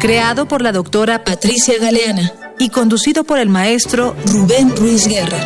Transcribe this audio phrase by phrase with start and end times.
[0.00, 5.38] creado por la doctora Patricia Galeana y conducido por el maestro Rubén Ruiz Guerra.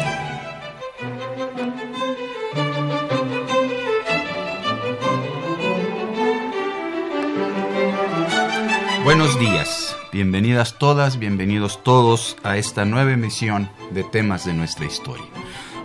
[9.02, 15.26] Buenos días, bienvenidas todas, bienvenidos todos a esta nueva emisión de temas de nuestra historia.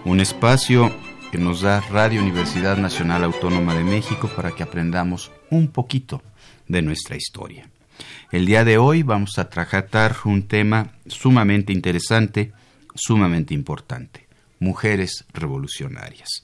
[0.05, 0.93] Un espacio
[1.31, 6.21] que nos da Radio Universidad Nacional Autónoma de México para que aprendamos un poquito
[6.67, 7.67] de nuestra historia.
[8.31, 12.51] El día de hoy vamos a tratar un tema sumamente interesante,
[12.93, 14.27] sumamente importante,
[14.59, 16.41] mujeres revolucionarias.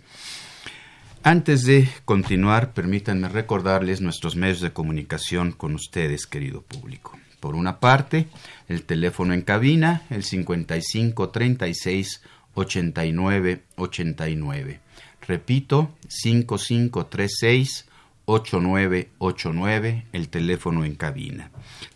[1.21, 7.19] Antes de continuar, permítanme recordarles nuestros medios de comunicación con ustedes, querido público.
[7.39, 8.29] Por una parte,
[8.67, 12.21] el teléfono en cabina, el 55 36
[12.55, 14.79] 89 89.
[15.27, 17.85] Repito, 5536
[18.25, 21.51] 8989, el teléfono en cabina.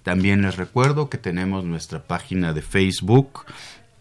[0.10, 3.46] También les recuerdo que tenemos nuestra página de Facebook,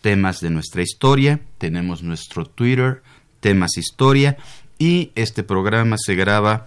[0.01, 3.03] temas de nuestra historia, tenemos nuestro Twitter,
[3.41, 4.39] temas historia,
[4.79, 6.67] y este programa se graba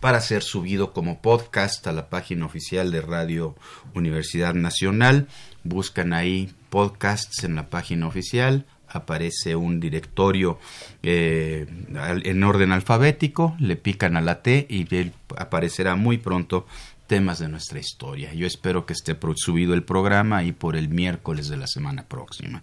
[0.00, 3.54] para ser subido como podcast a la página oficial de Radio
[3.94, 5.28] Universidad Nacional.
[5.62, 10.58] Buscan ahí podcasts en la página oficial, aparece un directorio
[11.04, 11.68] eh,
[12.24, 14.88] en orden alfabético, le pican a la T y
[15.36, 16.66] aparecerá muy pronto
[17.10, 18.32] temas de nuestra historia.
[18.34, 22.62] Yo espero que esté subido el programa ahí por el miércoles de la semana próxima.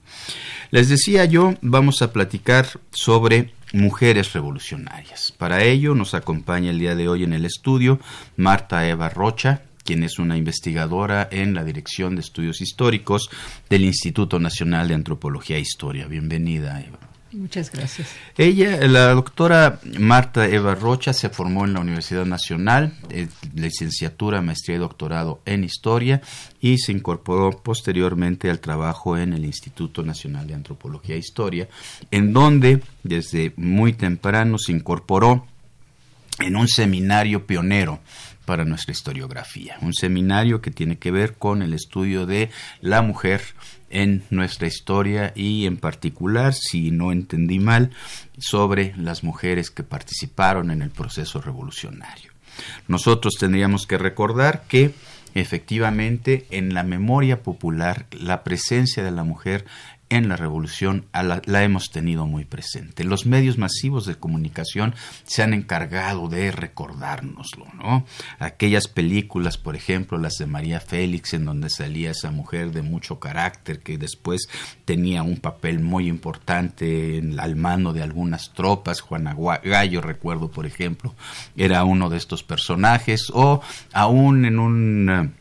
[0.71, 5.33] Les decía yo, vamos a platicar sobre mujeres revolucionarias.
[5.37, 7.99] Para ello nos acompaña el día de hoy en el estudio
[8.37, 13.29] Marta Eva Rocha, quien es una investigadora en la Dirección de Estudios Históricos
[13.69, 16.07] del Instituto Nacional de Antropología e Historia.
[16.07, 17.06] Bienvenida, Eva.
[17.33, 18.07] Muchas gracias.
[18.37, 24.77] Ella, la doctora Marta Eva Rocha, se formó en la Universidad Nacional, eh, licenciatura, maestría
[24.77, 26.21] y doctorado en Historia
[26.61, 31.67] y se incorporó posteriormente al trabajo en el Instituto Nacional de Antropología e Historia,
[32.11, 35.45] en donde desde muy temprano se incorporó
[36.39, 37.99] en un seminario pionero
[38.45, 39.77] para nuestra historiografía.
[39.81, 42.49] Un seminario que tiene que ver con el estudio de
[42.79, 43.41] la mujer
[43.89, 47.91] en nuestra historia y en particular, si no entendí mal,
[48.37, 52.31] sobre las mujeres que participaron en el proceso revolucionario.
[52.87, 54.93] Nosotros tendríamos que recordar que
[55.35, 59.65] efectivamente en la memoria popular la presencia de la mujer
[60.09, 63.03] en la revolución la, hemos tenido muy presente.
[63.03, 64.95] Los medios masivos de comunicación
[65.25, 68.05] se han encargado de recordárnoslo, ¿no?
[68.39, 73.19] Aquellas películas, por ejemplo, las de María Félix, en donde salía esa mujer de mucho
[73.19, 74.47] carácter que después
[74.85, 80.65] tenía un papel muy importante en, al mano de algunas tropas, Juana Gallo, recuerdo, por
[80.65, 81.13] ejemplo,
[81.55, 85.33] era uno de estos personajes, o aún en un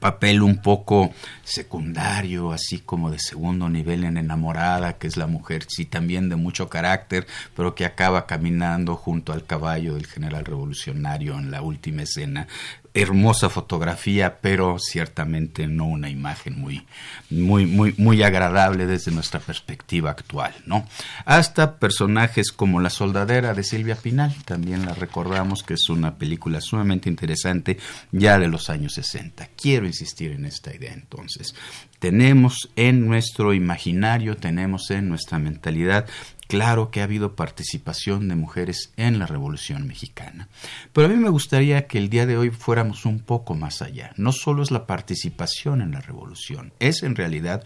[0.00, 1.12] papel un poco
[1.46, 6.36] secundario, así como de segundo nivel en enamorada, que es la mujer, sí también de
[6.36, 12.02] mucho carácter, pero que acaba caminando junto al caballo del general revolucionario en la última
[12.02, 12.48] escena
[12.96, 16.86] hermosa fotografía, pero ciertamente no una imagen muy,
[17.28, 20.88] muy, muy, muy agradable desde nuestra perspectiva actual, ¿no?
[21.26, 26.62] Hasta personajes como La Soldadera de Silvia Pinal, también la recordamos que es una película
[26.62, 27.78] sumamente interesante
[28.12, 29.50] ya de los años 60.
[29.60, 31.35] Quiero insistir en esta idea entonces.
[31.98, 36.06] Tenemos en nuestro imaginario, tenemos en nuestra mentalidad
[36.48, 40.48] Claro que ha habido participación de mujeres en la Revolución Mexicana,
[40.92, 44.12] pero a mí me gustaría que el día de hoy fuéramos un poco más allá.
[44.16, 47.64] No solo es la participación en la Revolución, es en realidad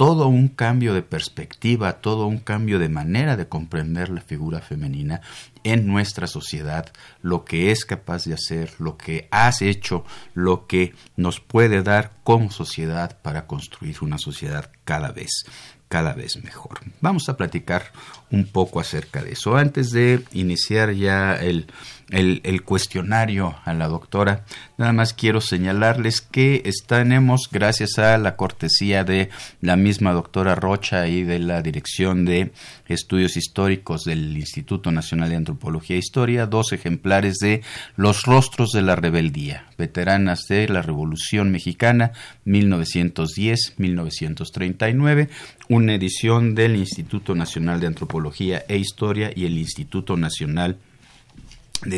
[0.00, 5.20] todo un cambio de perspectiva, todo un cambio de manera de comprender la figura femenina
[5.62, 10.94] en nuestra sociedad, lo que es capaz de hacer, lo que has hecho, lo que
[11.16, 15.44] nos puede dar como sociedad para construir una sociedad cada vez
[15.90, 16.78] cada vez mejor.
[17.00, 17.90] Vamos a platicar
[18.30, 19.56] un poco acerca de eso.
[19.56, 21.66] Antes de iniciar ya el
[22.10, 24.44] el, cuestionario a la doctora.
[24.76, 29.30] Nada más quiero señalarles que tenemos, gracias a la cortesía de
[29.60, 32.52] la misma doctora Rocha y de la Dirección de
[32.88, 37.62] Estudios Históricos del Instituto Nacional de Antropología e Historia, dos ejemplares de
[37.96, 42.12] Los Rostros de la Rebeldía, veteranas de la Revolución Mexicana
[42.46, 45.28] 1910-1939,
[45.68, 50.89] una edición del Instituto Nacional de Antropología e Historia y el Instituto Nacional de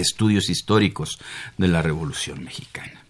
[0.01, 1.19] estudios históricos
[1.59, 3.02] de la Revolución Mexicana.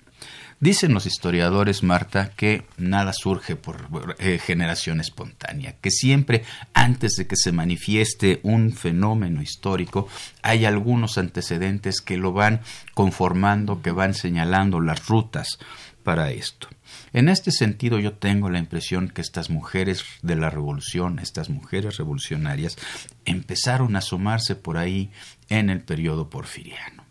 [0.62, 7.26] Dicen los historiadores, Marta, que nada surge por eh, generación espontánea, que siempre antes de
[7.26, 10.06] que se manifieste un fenómeno histórico
[10.40, 12.60] hay algunos antecedentes que lo van
[12.94, 15.58] conformando, que van señalando las rutas
[16.04, 16.68] para esto.
[17.12, 21.96] En este sentido yo tengo la impresión que estas mujeres de la revolución, estas mujeres
[21.96, 22.76] revolucionarias,
[23.24, 25.10] empezaron a asomarse por ahí
[25.48, 27.04] en el periodo porfiriano.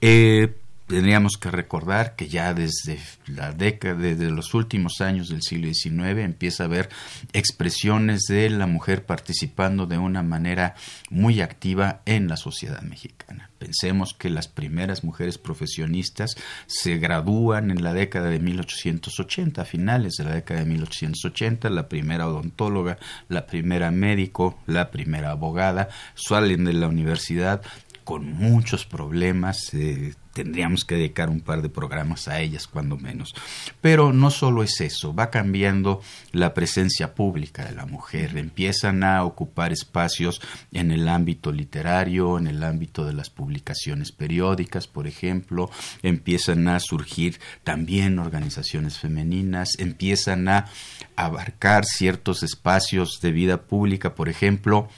[0.00, 0.56] Eh,
[0.90, 6.18] tendríamos que recordar que ya desde la década, desde los últimos años del siglo XIX,
[6.18, 6.88] empieza a haber
[7.32, 10.74] expresiones de la mujer participando de una manera
[11.08, 13.50] muy activa en la sociedad mexicana.
[13.58, 16.34] Pensemos que las primeras mujeres profesionistas
[16.66, 21.88] se gradúan en la década de 1880, a finales de la década de 1880, la
[21.88, 22.98] primera odontóloga,
[23.28, 27.62] la primera médico, la primera abogada, salen de la universidad
[28.10, 33.36] con muchos problemas, eh, tendríamos que dedicar un par de programas a ellas, cuando menos.
[33.80, 36.02] Pero no solo es eso, va cambiando
[36.32, 40.42] la presencia pública de la mujer, empiezan a ocupar espacios
[40.72, 45.70] en el ámbito literario, en el ámbito de las publicaciones periódicas, por ejemplo,
[46.02, 50.66] empiezan a surgir también organizaciones femeninas, empiezan a
[51.14, 54.88] abarcar ciertos espacios de vida pública, por ejemplo,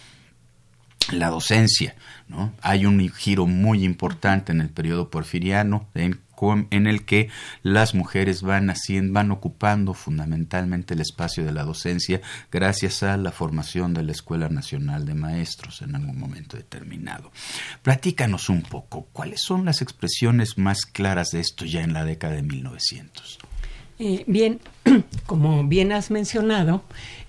[1.10, 1.94] la docencia.
[2.60, 7.28] Hay un giro muy importante en el periodo porfiriano en, el que
[7.62, 8.72] las mujeres van,
[9.10, 12.20] van ocupando fundamentalmente el espacio de la docencia
[12.50, 17.30] gracias a la formación de la Escuela Nacional de Maestros en algún momento determinado.
[17.82, 22.34] Platícanos un poco, ¿cuáles son las expresiones más claras de esto ya en la década
[22.34, 23.38] de 1900?
[24.04, 24.58] Eh, bien,
[25.26, 26.82] como bien has mencionado,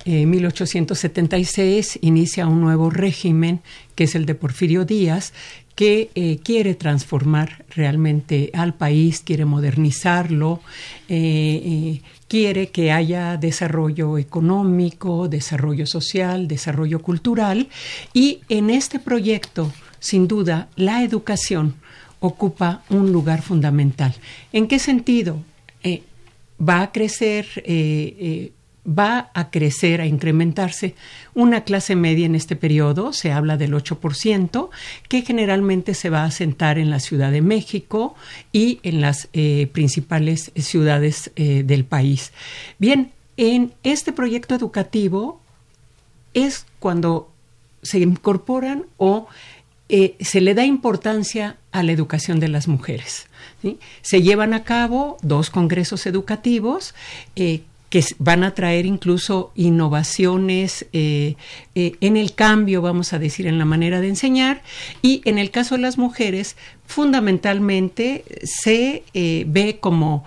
[0.05, 3.61] en 1876 inicia un nuevo régimen,
[3.95, 5.33] que es el de Porfirio Díaz,
[5.75, 10.61] que eh, quiere transformar realmente al país, quiere modernizarlo,
[11.09, 17.69] eh, quiere que haya desarrollo económico, desarrollo social, desarrollo cultural,
[18.13, 21.75] y en este proyecto, sin duda, la educación
[22.19, 24.13] ocupa un lugar fundamental.
[24.51, 25.39] ¿En qué sentido?
[26.67, 28.51] va a crecer, eh, eh,
[28.87, 30.95] va a crecer, a incrementarse
[31.33, 34.69] una clase media en este periodo, se habla del 8%,
[35.07, 38.15] que generalmente se va a asentar en la Ciudad de México
[38.51, 42.33] y en las eh, principales ciudades del país.
[42.77, 45.41] Bien, en este proyecto educativo
[46.33, 47.31] es cuando
[47.81, 49.27] se incorporan o
[49.87, 53.27] se le da importancia a la educación de las mujeres.
[54.01, 56.93] Se llevan a cabo dos congresos educativos
[57.35, 57.63] eh,
[57.93, 61.35] que van a traer incluso innovaciones eh,
[61.75, 64.63] eh, en el cambio, vamos a decir, en la manera de enseñar.
[65.03, 66.57] Y en el caso de las mujeres,
[66.87, 70.23] fundamentalmente se ve como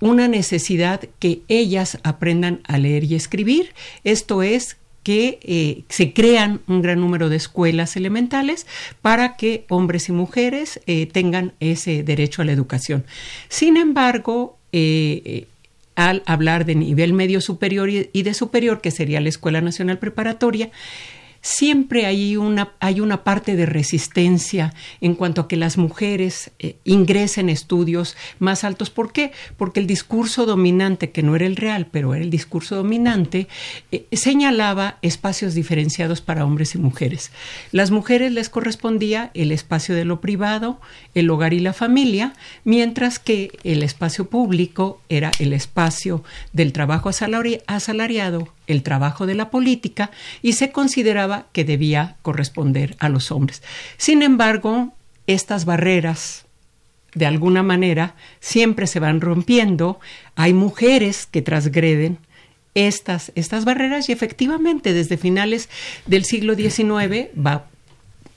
[0.00, 3.74] una necesidad que ellas aprendan a leer y escribir.
[4.04, 8.66] Esto es que eh, se crean un gran número de escuelas elementales
[9.02, 13.04] para que hombres y mujeres eh, tengan ese derecho a la educación.
[13.48, 15.46] Sin embargo, eh,
[15.96, 20.70] al hablar de nivel medio superior y de superior, que sería la Escuela Nacional Preparatoria,
[21.44, 24.72] siempre hay una, hay una parte de resistencia
[25.02, 28.88] en cuanto a que las mujeres eh, ingresen estudios más altos.
[28.88, 29.30] ¿Por qué?
[29.58, 33.46] Porque el discurso dominante, que no era el real, pero era el discurso dominante,
[33.92, 37.30] eh, señalaba espacios diferenciados para hombres y mujeres.
[37.72, 40.80] Las mujeres les correspondía el espacio de lo privado,
[41.14, 42.32] el hogar y la familia,
[42.64, 46.24] mientras que el espacio público era el espacio
[46.54, 50.10] del trabajo asalariado el trabajo de la política
[50.42, 53.62] y se consideraba que debía corresponder a los hombres.
[53.96, 54.94] Sin embargo,
[55.26, 56.46] estas barreras,
[57.14, 60.00] de alguna manera, siempre se van rompiendo.
[60.34, 62.18] Hay mujeres que transgreden
[62.74, 65.68] estas, estas barreras y efectivamente desde finales
[66.06, 67.66] del siglo XIX va,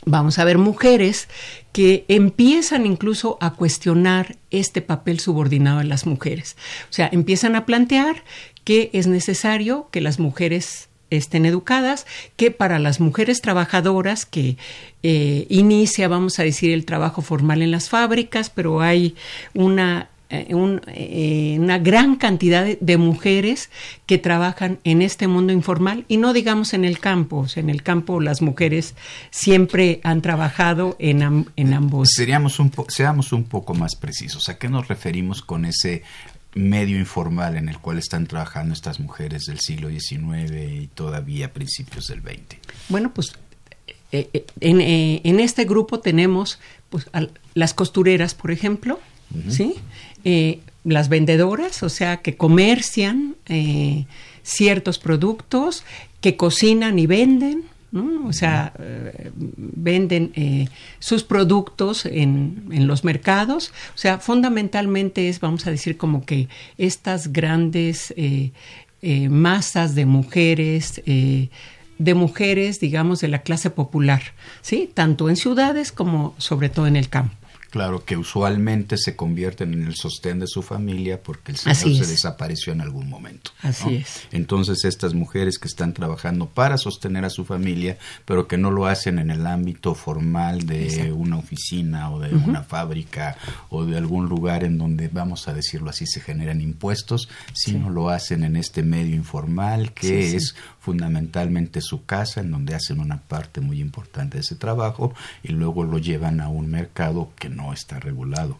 [0.05, 1.27] vamos a ver mujeres
[1.73, 6.55] que empiezan incluso a cuestionar este papel subordinado de las mujeres.
[6.89, 8.23] O sea, empiezan a plantear
[8.67, 12.05] que es necesario que las mujeres estén educadas,
[12.35, 14.57] que para las mujeres trabajadoras que
[15.03, 19.15] eh, inicia, vamos a decir, el trabajo formal en las fábricas, pero hay
[19.53, 23.69] una eh, eh, una gran cantidad de, mujeres
[24.05, 27.47] que trabajan en este mundo informal y no digamos en el campo.
[27.55, 28.95] en el campo las mujeres
[29.31, 32.09] siempre han trabajado en, en ambos.
[32.11, 34.49] Seríamos un seamos un poco más precisos.
[34.49, 36.03] ¿A qué nos referimos con ese
[36.53, 42.07] medio informal en el cual están trabajando estas mujeres del siglo XIX y todavía principios
[42.07, 42.57] del XX?
[42.89, 43.33] Bueno, pues
[44.11, 47.09] eh, en, este grupo tenemos pues,
[47.53, 48.99] las costureras, por ejemplo,
[49.49, 49.75] ¿sí?
[50.23, 54.05] Eh, las vendedoras, o sea, que comercian eh,
[54.43, 55.83] ciertos productos,
[56.21, 57.65] que cocinan y venden,
[58.25, 63.71] o sea, eh, venden sus productos en, en, los mercados.
[63.95, 68.13] O sea, fundamentalmente es, vamos a decir, como que estas grandes
[69.29, 74.21] masas de mujeres, de mujeres, digamos, de la clase popular,
[74.61, 74.89] ¿sí?
[74.93, 77.36] Tanto en ciudades como sobre todo en el campo.
[77.69, 82.11] Claro, que usualmente se convierten en el sostén de su familia porque el señor se
[82.11, 83.51] desapareció en algún momento.
[83.61, 84.27] Así es.
[84.31, 88.85] Entonces estas mujeres que están trabajando para sostener a su familia, pero que no lo
[88.85, 93.37] hacen en el ámbito formal de una oficina o de una fábrica
[93.69, 98.09] o de algún lugar en donde, vamos a decirlo así, se generan impuestos, sino lo
[98.09, 103.59] hacen en este medio informal que es fundamentalmente su casa, en donde hacen una parte
[103.59, 107.99] muy importante de ese trabajo y luego lo llevan a un mercado que no está
[107.99, 108.59] regulado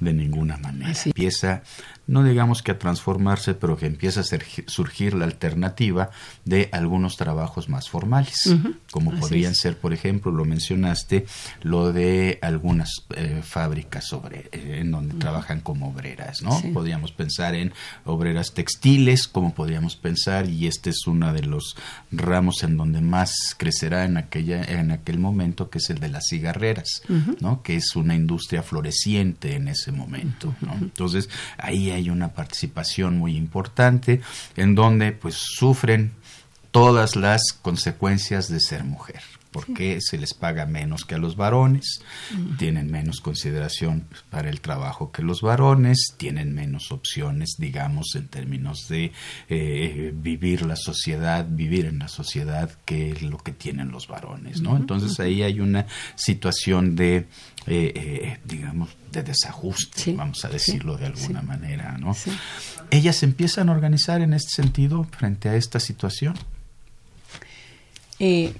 [0.00, 0.94] de ninguna manera.
[1.04, 1.62] Empieza
[2.08, 4.24] no digamos que a transformarse, pero que empieza a
[4.66, 6.10] surgir la alternativa
[6.44, 8.56] de algunos trabajos más formales,
[8.90, 11.26] como podrían ser, por ejemplo, lo mencionaste,
[11.62, 16.58] lo de algunas eh, fábricas sobre, eh, en donde trabajan como obreras, ¿no?
[16.72, 17.74] Podríamos pensar en
[18.06, 21.76] obreras textiles, como podríamos pensar, y este es uno de los
[22.10, 26.24] ramos en donde más crecerá en aquella, en aquel momento, que es el de las
[26.30, 27.02] cigarreras,
[27.40, 27.62] ¿no?
[27.62, 30.74] Que es una industria floreciente en ese momento, ¿no?
[30.74, 34.20] Entonces, ahí hay una participación muy importante
[34.56, 36.12] en donde pues sufren
[36.70, 42.02] todas las consecuencias de ser mujer porque se les paga menos que a los varones,
[42.58, 48.88] tienen menos consideración para el trabajo que los varones, tienen menos opciones, digamos, en términos
[48.88, 49.12] de
[49.48, 54.76] eh, vivir la sociedad, vivir en la sociedad que lo que tienen los varones, ¿no?
[54.76, 57.26] Entonces ahí hay una situación de,
[57.72, 62.16] eh, eh, digamos, de desajuste, vamos a decirlo de alguna manera, ¿no?
[62.90, 66.34] Ellas empiezan a organizar en este sentido frente a esta situación.
[68.18, 68.52] Eh,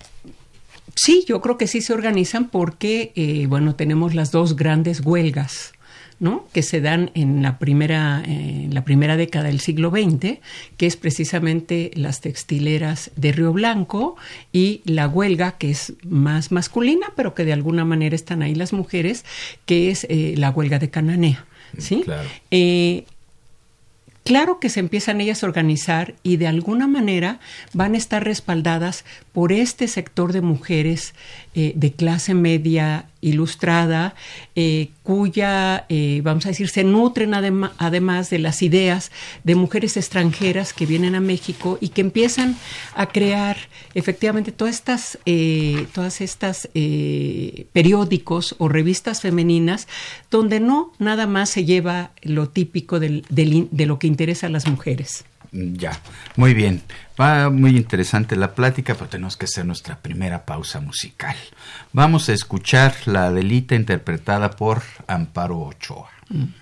[1.01, 5.73] Sí, yo creo que sí se organizan porque, eh, bueno, tenemos las dos grandes huelgas.
[6.21, 6.47] ¿No?
[6.53, 10.39] que se dan en la primera en la primera década del siglo XX,
[10.77, 14.17] que es precisamente las textileras de Río Blanco
[14.53, 18.73] y la huelga que es más masculina, pero que de alguna manera están ahí las
[18.73, 19.25] mujeres,
[19.67, 21.47] que es eh, la huelga de Cananea,
[21.79, 22.03] ¿sí?
[22.05, 22.29] Claro.
[22.51, 23.05] Eh,
[24.29, 27.41] Claro que se empiezan ellas a organizar y de alguna manera
[27.73, 31.15] van a estar respaldadas por este sector de mujeres
[31.55, 34.15] eh, de clase media ilustrada,
[34.55, 39.11] eh, cuya, eh, vamos a decir, se nutren además de las ideas
[39.45, 42.55] de mujeres extranjeras que vienen a México y que empiezan
[42.95, 43.57] a crear
[43.95, 45.19] efectivamente todas estas,
[45.93, 46.69] todas estas
[47.73, 49.89] periódicos o revistas femeninas
[50.31, 55.25] donde no nada más se lleva lo típico de lo que interesa a las mujeres.
[55.53, 55.93] Ya,
[56.35, 56.83] muy bien.
[57.19, 61.37] Va muy interesante la plática, pero tenemos que hacer nuestra primera pausa musical.
[61.93, 66.11] Vamos a escuchar la delita interpretada por Amparo Ochoa.
[66.31, 66.53] En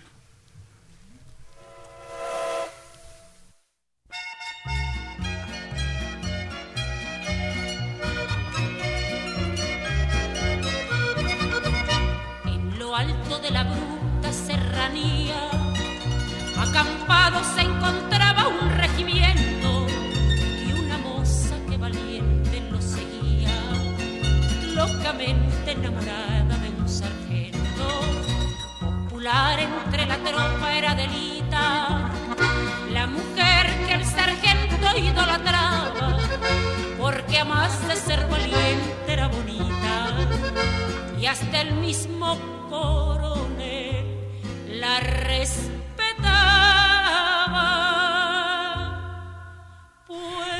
[30.27, 32.11] tropa era delita,
[32.93, 36.19] la mujer que el sargento idolatraba,
[36.99, 40.17] porque más de ser valiente era bonita,
[41.21, 42.37] y hasta el mismo
[42.69, 44.19] coronel
[44.69, 45.77] la respetaba.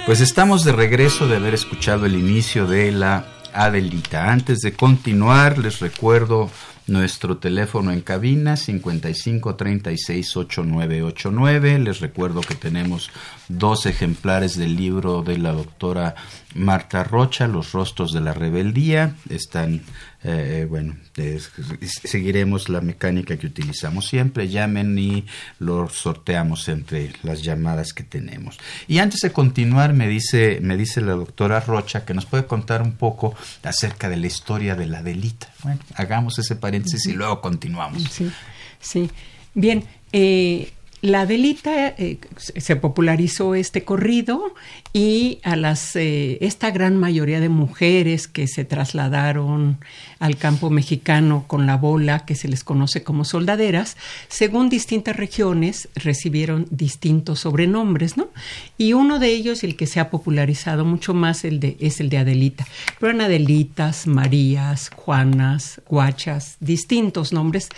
[0.07, 4.31] Pues estamos de regreso de haber escuchado el inicio de la Adelita.
[4.31, 6.49] Antes de continuar, les recuerdo
[6.89, 11.81] Nuestro teléfono en cabina 55 36 8989.
[11.81, 13.11] Les recuerdo que tenemos
[13.49, 16.15] dos ejemplares del libro de la doctora
[16.57, 19.15] Marta Rocha, Los rostros de la rebeldía.
[19.29, 19.83] Están,
[20.25, 20.97] eh, bueno,
[21.81, 24.49] seguiremos la mecánica que utilizamos siempre.
[24.49, 25.25] Llamen y
[25.59, 28.59] los sorteamos entre las llamadas que tenemos.
[28.89, 32.83] Y antes de continuar, me dice, me dice la doctora Rocha que nos puede contar
[32.83, 35.53] un poco acerca de la historia de la delita.
[35.63, 38.03] Bueno, hagamos ese paréntesis y luego continuamos.
[38.05, 38.31] Sí,
[38.81, 39.11] sí.
[39.55, 40.73] Bien, eh,
[41.03, 44.55] la delita eh, se popularizó este corrido
[44.95, 49.79] y a las eh, esta gran mayoría de mujeres que se trasladaron
[50.19, 53.99] al campo mexicano con la bola que se les conoce como soldaderas,
[54.29, 58.29] según distintas regiones recibieron distintos sobrenombres, ¿no?
[58.79, 62.09] Y uno de ellos, el que se ha popularizado mucho más, el de, es el
[62.09, 62.67] de Adelita.
[62.99, 67.69] Pero eran Adelitas, Marías, Juanas, Guachas, distintos nombres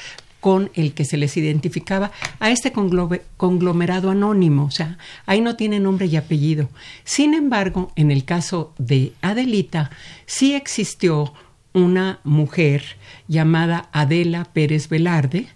[0.41, 5.81] con el que se les identificaba a este conglomerado anónimo, o sea, ahí no tiene
[5.81, 6.69] nombre y apellido.
[7.05, 9.91] Sin embargo, en el caso de Adelita,
[10.27, 11.33] sí existió
[11.73, 12.85] una mujer
[13.27, 15.47] llamada Adela Pérez Velarde,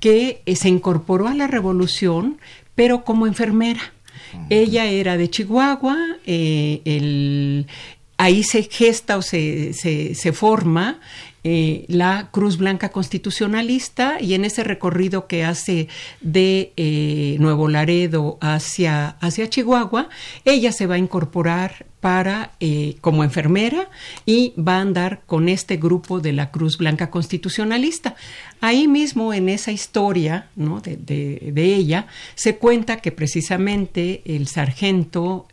[0.00, 2.38] que eh, se incorporó a la revolución,
[2.74, 3.80] pero como enfermera.
[4.50, 7.64] Ella era de Chihuahua, eh,
[8.18, 11.00] ahí se gesta o se, se forma
[11.44, 15.88] eh, la Cruz Blanca Constitucionalista y en ese recorrido que hace
[16.20, 20.08] de eh, Nuevo Laredo hacia, hacia Chihuahua,
[20.44, 23.88] ella se va a incorporar para eh, como enfermera
[24.26, 28.16] y va a andar con este grupo de la Cruz Blanca Constitucionalista.
[28.60, 30.80] Ahí mismo en esa historia ¿no?
[30.80, 35.46] de, de, ella se cuenta que precisamente el sargento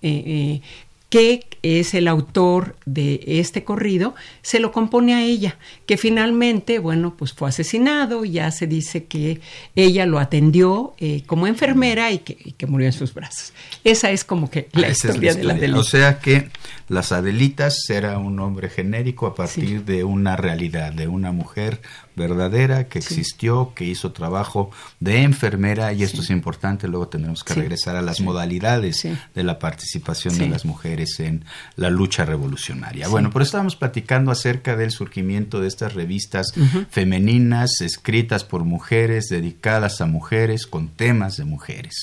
[1.09, 5.57] que es el autor de este corrido, se lo compone a ella,
[5.87, 9.41] que finalmente, bueno, pues fue asesinado, ya se dice que
[9.75, 13.53] ella lo atendió eh, como enfermera y que, murió en sus brazos.
[13.83, 15.79] Esa es como que la, historia, de la Adelita.
[15.79, 16.49] O sea que
[16.87, 21.81] las Adelitas era un nombre genérico a partir de una realidad, de una mujer
[22.15, 27.53] verdadera que existió, que hizo trabajo de enfermera y esto es importante, luego tendremos que
[27.53, 31.43] regresar a las modalidades de la participación de las mujeres en
[31.75, 33.07] la lucha revolucionaria.
[33.07, 36.53] Bueno, pero estábamos platicando acerca del surgimiento de estas revistas
[36.89, 41.95] femeninas escritas por mujeres, dedicadas a mujeres, con temas de mujeres.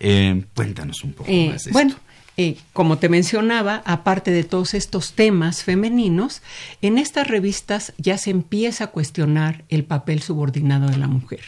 [0.00, 1.94] Eh, cuéntanos un poco eh, más de bueno,
[2.40, 6.40] eh, como te mencionaba, aparte de todos estos temas femeninos,
[6.82, 11.40] en estas revistas ya se empieza a cuestionar el papel subordinado de la mujer.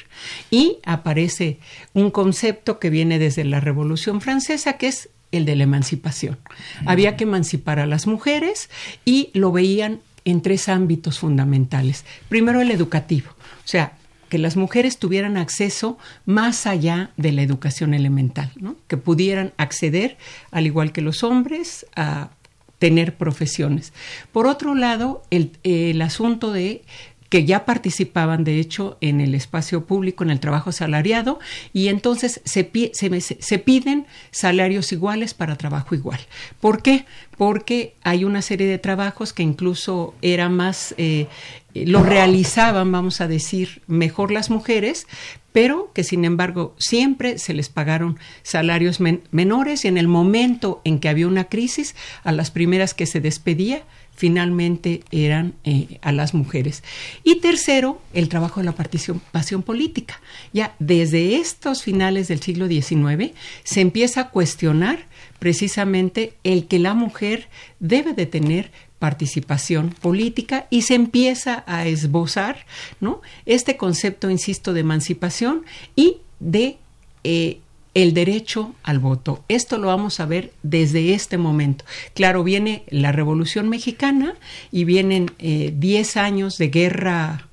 [0.50, 1.60] Y aparece
[1.92, 6.38] un concepto que viene desde la Revolución Francesa, que es el de la emancipación.
[6.86, 8.70] Había que emancipar a las mujeres
[9.04, 12.04] y lo veían en tres ámbitos fundamentales.
[12.28, 13.92] Primero, el educativo, o sea,
[14.28, 18.76] que las mujeres tuvieran acceso más allá de la educación elemental, ¿no?
[18.86, 20.16] que pudieran acceder,
[20.52, 22.30] al igual que los hombres, a
[22.78, 23.92] tener profesiones.
[24.32, 26.82] Por otro lado, el, el asunto de
[27.30, 31.38] que ya participaban, de hecho, en el espacio público, en el trabajo salariado,
[31.72, 36.18] y entonces se, se, piden salarios iguales para trabajo igual.
[36.58, 37.06] ¿Por qué?
[37.38, 41.28] Porque hay una serie de trabajos que incluso era más, eh,
[41.72, 45.06] lo realizaban, vamos a decir, mejor las mujeres,
[45.52, 48.98] pero que sin embargo siempre se les pagaron salarios
[49.30, 53.20] menores y en el momento en que había una crisis, a las primeras que se
[53.20, 53.84] despedía,
[54.20, 56.84] finalmente eran eh, a las mujeres.
[57.24, 60.20] Y tercero, el trabajo de la participación política.
[60.52, 63.32] Ya desde estos finales del siglo XIX
[63.64, 65.06] se empieza a cuestionar
[65.38, 72.66] precisamente el que la mujer debe de tener participación política y se empieza a esbozar
[73.00, 73.22] ¿no?
[73.46, 75.64] este concepto, insisto, de emancipación
[75.96, 76.76] y de
[77.24, 77.60] eh,
[77.94, 79.44] el derecho al voto.
[79.48, 81.84] Esto lo vamos a ver desde este momento.
[82.14, 84.34] Claro, viene la Revolución Mexicana
[84.70, 87.48] y vienen 10 eh, años de guerra,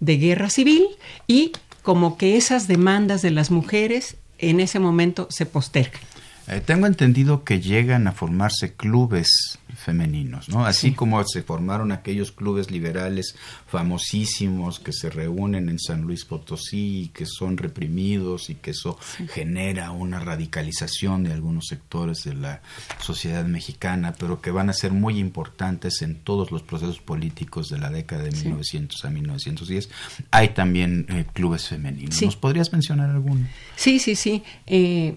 [0.00, 0.84] de guerra civil
[1.26, 6.00] y como que esas demandas de las mujeres en ese momento se postergan.
[6.46, 10.64] Eh, tengo entendido que llegan a formarse clubes femeninos, ¿no?
[10.64, 17.02] Así como se formaron aquellos clubes liberales famosísimos que se reúnen en San Luis Potosí
[17.02, 18.98] y que son reprimidos y que eso
[19.32, 22.62] genera una radicalización de algunos sectores de la
[23.00, 27.78] sociedad mexicana, pero que van a ser muy importantes en todos los procesos políticos de
[27.78, 29.88] la década de 1900 a 1910.
[30.30, 32.20] Hay también eh, clubes femeninos.
[32.22, 33.46] ¿Nos podrías mencionar alguno?
[33.76, 34.42] Sí, sí, sí.
[34.66, 35.16] Eh,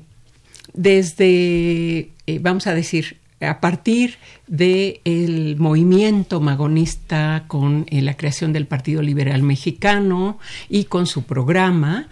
[0.73, 8.65] desde, eh, vamos a decir, a partir del movimiento magonista con eh, la creación del
[8.65, 12.07] Partido Liberal Mexicano y con su programa,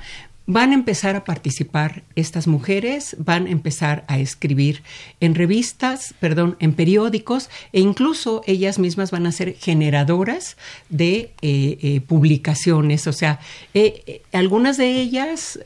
[0.48, 4.84] van a empezar a participar estas mujeres, van a empezar a escribir
[5.20, 10.56] en revistas, perdón, en periódicos e incluso ellas mismas van a ser generadoras
[10.90, 13.08] de eh, eh, publicaciones.
[13.08, 13.40] O sea,
[13.74, 15.60] eh, algunas de ellas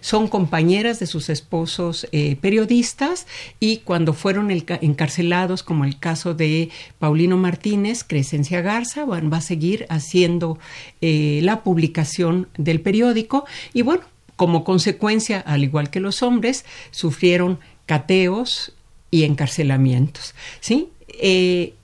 [0.00, 2.06] son compañeras de sus esposos
[2.40, 3.26] periodistas
[3.60, 9.40] y cuando fueron encarcelados, como el caso de Paulino Martínez, Crescencia Garza, van, va a
[9.40, 10.58] seguir haciendo
[11.00, 14.02] la publicación del periódico y bueno,
[14.36, 18.72] como consecuencia, al igual que los hombres, sufrieron cateos
[19.10, 20.34] y encarcelamientos.
[20.60, 20.88] ¿sí?
[21.08, 21.74] Eh,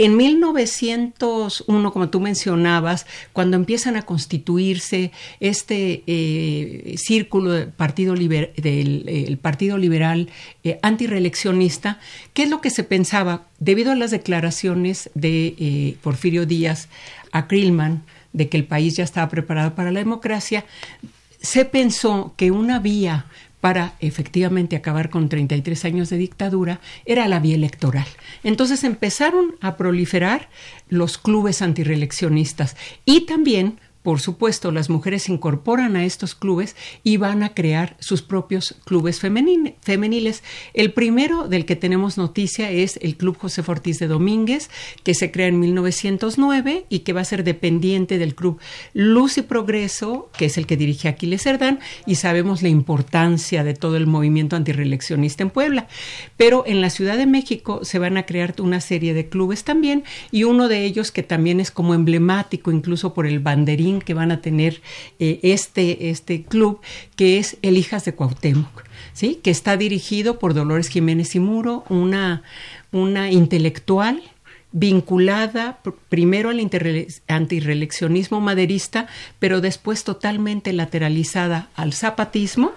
[0.00, 9.38] en 1901, como tú mencionabas, cuando empiezan a constituirse este eh, círculo del Partido, del,
[9.42, 10.28] partido Liberal
[10.62, 11.98] eh, antireeleccionista,
[12.32, 13.48] ¿qué es lo que se pensaba?
[13.58, 16.88] Debido a las declaraciones de Porfirio Díaz
[17.32, 20.64] a Krillman de que el país ya estaba preparado para la democracia,
[21.40, 23.26] se pensó que una vía
[23.60, 28.06] para efectivamente acabar con 33 años de dictadura era la vía electoral.
[28.44, 30.48] Entonces empezaron a proliferar
[30.88, 37.16] los clubes antireeleccionistas y también por supuesto, las mujeres se incorporan a estos clubes y
[37.16, 40.42] van a crear sus propios clubes femeniles.
[40.72, 44.70] El primero del que tenemos noticia es el Club José Ortiz de Domínguez,
[45.02, 48.60] que se crea en 1909 y que va a ser dependiente del Club
[48.94, 53.74] Luz y Progreso, que es el que dirige Aquiles Cerdán, y sabemos la importancia de
[53.74, 55.88] todo el movimiento antireeleccionista en Puebla.
[56.36, 60.04] Pero en la Ciudad de México se van a crear una serie de clubes también,
[60.30, 64.30] y uno de ellos que también es como emblemático, incluso por el banderín que van
[64.30, 64.80] a tener
[65.18, 66.80] eh, este, este club,
[67.16, 69.40] que es El Hijas de Cuauhtémoc, ¿sí?
[69.42, 72.42] que está dirigido por Dolores Jiménez y Muro, una,
[72.92, 74.22] una intelectual
[74.70, 79.06] vinculada primero al antireeleccionismo maderista,
[79.38, 82.72] pero después totalmente lateralizada al zapatismo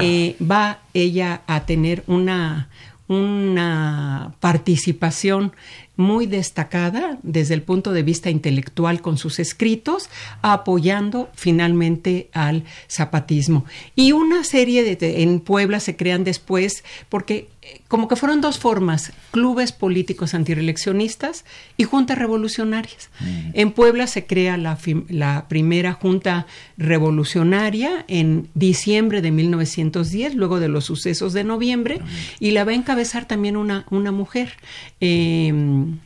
[0.00, 2.68] eh, va ella a tener una,
[3.10, 5.52] una participación
[5.96, 10.08] muy destacada desde el punto de vista intelectual con sus escritos,
[10.42, 13.64] apoyando finalmente al zapatismo.
[13.96, 17.48] Y una serie de, en Puebla se crean después porque
[17.88, 21.44] como que fueron dos formas, clubes políticos antireeleccionistas
[21.76, 23.10] y juntas revolucionarias.
[23.20, 23.50] Mm.
[23.54, 24.78] En Puebla se crea la,
[25.08, 32.00] la, primera junta revolucionaria en diciembre de 1910, luego de los sucesos de noviembre,
[32.38, 34.52] y la va a encabezar también una, una mujer.
[35.00, 35.98] Em,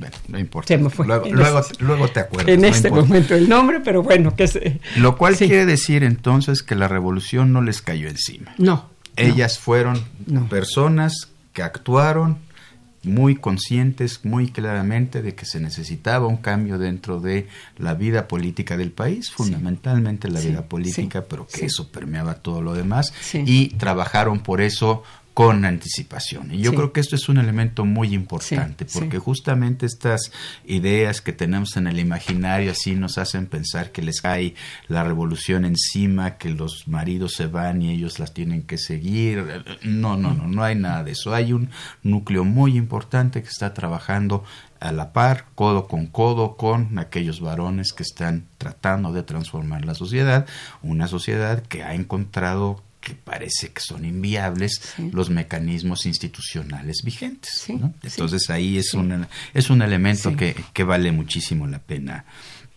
[0.00, 0.76] bueno, no importa.
[0.78, 2.48] Luego, te acuerdas.
[2.48, 4.80] En este momento el nombre, pero bueno, que se...
[4.96, 8.54] Lo cual quiere decir entonces que la revolución no les cayó encima.
[8.56, 8.89] No.
[9.16, 10.02] Ellas fueron
[10.48, 12.38] personas que actuaron
[13.02, 18.76] muy conscientes, muy claramente de que se necesitaba un cambio dentro de la vida política
[18.76, 24.40] del país, fundamentalmente la vida política, pero que eso permeaba todo lo demás, y trabajaron
[24.40, 25.02] por eso
[25.40, 26.52] con anticipación.
[26.52, 30.32] Y yo creo que esto es un elemento muy importante, porque justamente estas
[30.66, 34.54] ideas que tenemos en el imaginario así nos hacen pensar que les cae
[34.86, 39.64] la revolución encima, que los maridos se van y ellos las tienen que seguir.
[39.82, 41.32] No, no, no, no hay nada de eso.
[41.34, 41.70] Hay un
[42.02, 44.44] núcleo muy importante que está trabajando
[44.78, 49.94] a la par, codo con codo, con aquellos varones que están tratando de transformar la
[49.94, 50.46] sociedad,
[50.82, 57.66] una sociedad que ha encontrado que parece que son inviables los mecanismos institucionales vigentes.
[58.02, 62.24] Entonces ahí es, un, es un elemento que, que, vale muchísimo la pena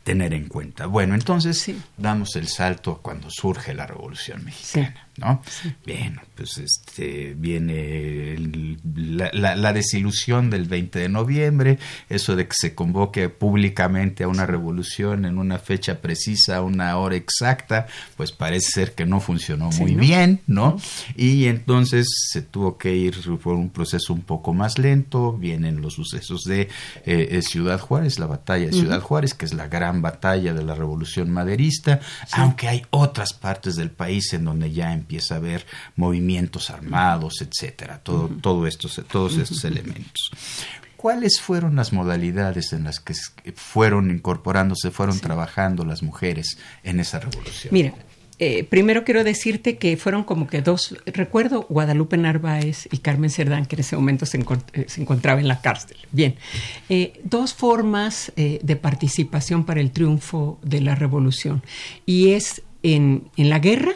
[0.04, 0.86] tener en cuenta.
[0.86, 5.08] Bueno, entonces damos el salto cuando surge la Revolución Mexicana.
[5.18, 5.42] ¿No?
[5.86, 8.36] Bien, pues este viene
[8.84, 15.26] la, desilusión del 20 de noviembre, eso de que se convoque públicamente a una revolución
[15.26, 20.42] en una fecha precisa, una hora exacta, pues parece ser que no funcionó muy bien,
[20.48, 20.78] ¿no?
[21.16, 25.94] Y entonces se tuvo que ir por un proceso un poco más lento, vienen los
[25.94, 26.70] sucesos de
[27.06, 30.74] eh, Ciudad Juárez, la batalla de Ciudad Juárez, que es la gran batalla de la
[30.74, 32.00] revolución maderista,
[32.32, 38.00] aunque hay otras partes del país en donde ya empieza a haber movimientos armados, etcétera,
[38.00, 40.32] todo, todo estos, todos estos elementos.
[41.04, 43.14] ¿Cuáles fueron las modalidades en las que
[43.56, 47.74] fueron incorporándose, fueron trabajando las mujeres en esa revolución?
[47.74, 47.94] Mira,
[48.40, 53.66] eh, primero quiero decirte que fueron como que dos, recuerdo Guadalupe Narváez y Carmen Cerdán,
[53.66, 55.98] que en ese momento se, eh, encontraba en la cárcel.
[56.12, 56.36] Bien,
[56.90, 61.64] eh, dos formas de participación para el triunfo de la revolución.
[62.06, 63.94] Y es en, en la guerra,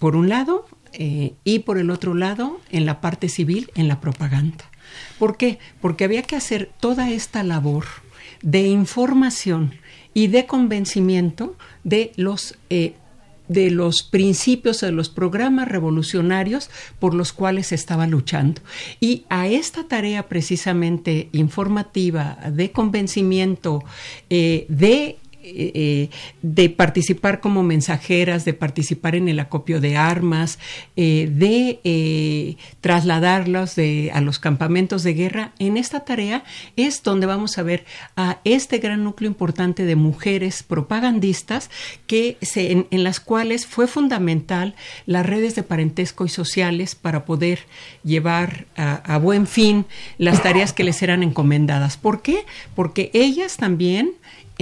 [0.00, 4.00] por un lado, eh, y por el otro lado, en la parte civil, en la
[4.00, 4.64] propaganda.
[5.18, 5.60] ¿Por qué?
[5.80, 7.84] Porque había que hacer toda esta labor
[8.42, 9.74] de información
[10.14, 12.94] y de convencimiento de los eh,
[13.46, 18.62] de los principios de los programas revolucionarios por los cuales se estaba luchando.
[19.00, 23.82] Y a esta tarea precisamente informativa, de convencimiento,
[24.30, 26.10] eh, de eh, eh,
[26.42, 30.58] de participar como mensajeras, de participar en el acopio de armas,
[30.96, 33.76] eh, de trasladarlos
[34.12, 35.52] a los campamentos de guerra.
[35.58, 36.44] En esta tarea
[36.76, 41.70] es donde vamos a ver a este gran núcleo importante de mujeres propagandistas
[42.06, 44.74] que en, las cuales fue fundamental
[45.06, 47.60] las redes de parentesco y sociales para poder
[48.04, 49.86] llevar a buen fin
[50.18, 51.96] las tareas que les eran encomendadas.
[51.96, 52.44] ¿Por qué?
[52.74, 54.12] Porque ellas también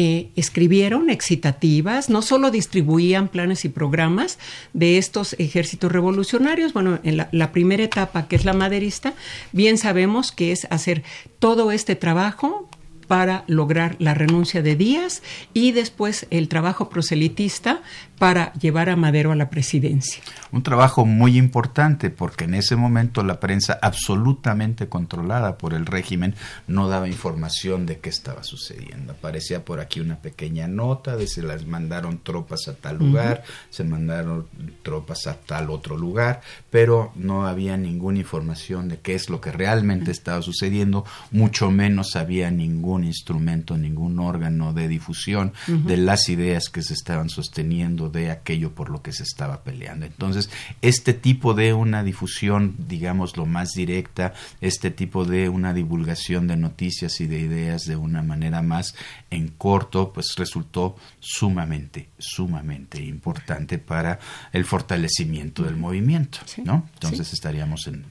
[0.01, 4.39] eh, escribieron excitativas, no solo distribuían planes y programas
[4.73, 9.15] de estos ejércitos revolucionarios, bueno, en la, la primera etapa, que es la maderista,
[9.51, 11.03] bien sabemos que es hacer
[11.41, 12.69] todo este trabajo
[13.09, 15.23] para lograr la renuncia de Díaz
[15.55, 17.81] y después el trabajo proselitista
[18.19, 20.23] para llevar a Madero a la presidencia.
[20.53, 26.35] Un trabajo muy importante porque en ese momento la prensa absolutamente controlada por el régimen
[26.67, 29.13] no daba información de qué estaba sucediendo.
[29.13, 33.85] Aparecía por aquí una pequeña nota de se las mandaron tropas a tal lugar, se
[33.85, 34.47] mandaron
[34.83, 36.41] tropas a tal otro lugar,
[36.71, 42.17] pero no había ninguna información de qué es lo que realmente estaba sucediendo, mucho menos
[42.17, 48.31] había ningún instrumento, ningún órgano de difusión de las ideas que se estaban sosteniendo de
[48.31, 50.07] aquello por lo que se estaba peleando.
[50.07, 50.51] Entonces,
[50.83, 56.57] este tipo de una difusión, digamos, lo más directa, este tipo de una divulgación de
[56.57, 58.95] noticias y de ideas de una manera más
[59.31, 64.19] en corto, pues resultó sumamente, sumamente importante para
[64.53, 66.89] el fortalecimiento del movimiento, ¿no?
[66.95, 68.05] Entonces estaríamos en,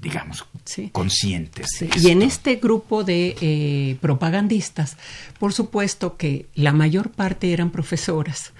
[0.00, 0.46] digamos,
[0.92, 1.82] conscientes.
[1.96, 4.96] y en este grupo de eh, propagandistas,
[5.38, 8.52] por supuesto que la mayor parte eran profesoras.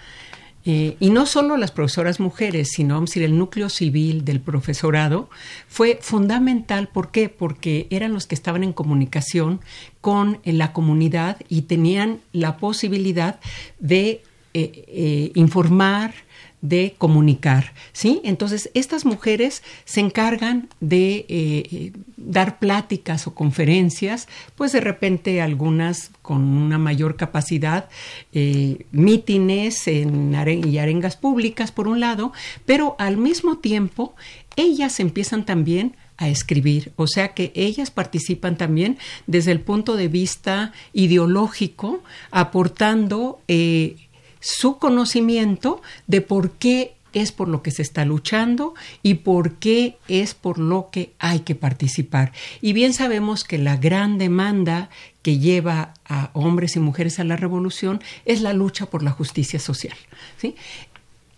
[0.70, 5.31] Eh, y no solo las profesoras mujeres, sino el núcleo civil del profesorado
[5.66, 6.88] fue fundamental.
[6.88, 7.31] ¿Por qué?
[7.31, 9.61] Porque eran los que estaban en comunicación
[10.03, 13.40] con eh, la comunidad y tenían la posibilidad
[13.79, 14.22] de
[14.53, 16.12] eh, informar,
[16.61, 18.21] de comunicar, ¿sí?
[18.25, 26.11] Entonces, estas mujeres se encargan de eh, dar pláticas o conferencias, pues de repente algunas
[26.23, 27.88] con una mayor capacidad,
[28.33, 32.33] eh, mítines en y arengas públicas, por un lado,
[32.66, 34.14] pero al mismo tiempo,
[34.57, 40.09] ellas empiezan también a escribir, o sea que ellas participan también desde el punto de
[40.09, 43.97] vista ideológico, aportando eh,
[44.40, 49.96] su conocimiento de por qué es por lo que se está luchando y por qué
[50.09, 52.33] es por lo que hay que participar.
[52.61, 54.90] Y bien sabemos que la gran demanda
[55.22, 59.59] que lleva a hombres y mujeres a la revolución es la lucha por la justicia
[59.59, 59.96] social.
[60.37, 60.55] ¿sí?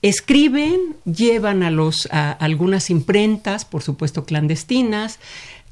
[0.03, 5.19] Escriben, llevan a, los, a algunas imprentas, por supuesto clandestinas,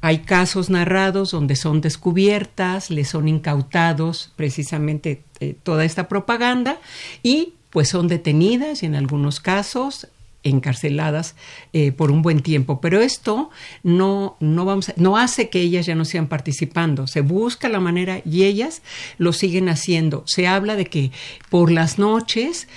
[0.01, 6.79] hay casos narrados donde son descubiertas, les son incautados precisamente eh, toda esta propaganda
[7.21, 10.07] y pues son detenidas y en algunos casos
[10.43, 11.35] encarceladas
[11.73, 12.79] eh, por un buen tiempo.
[12.79, 13.49] Pero esto
[13.83, 17.07] no, no, vamos no hace que ellas ya no sigan participando.
[17.07, 18.81] Se busca la manera y ellas
[19.17, 20.23] lo siguen haciendo.
[20.25, 21.11] Se habla de que
[21.49, 22.67] por las noches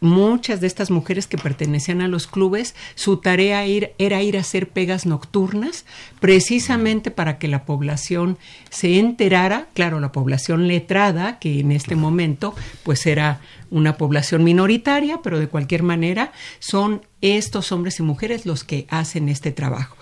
[0.00, 4.68] muchas de estas mujeres que pertenecían a los clubes, su tarea era ir a hacer
[4.68, 5.84] pegas nocturnas,
[6.20, 8.38] precisamente para que la población
[8.70, 15.20] se enterara, claro, la población letrada, que en este momento pues era una población minoritaria,
[15.22, 19.96] pero de cualquier manera son estos hombres y mujeres los que hacen este trabajo.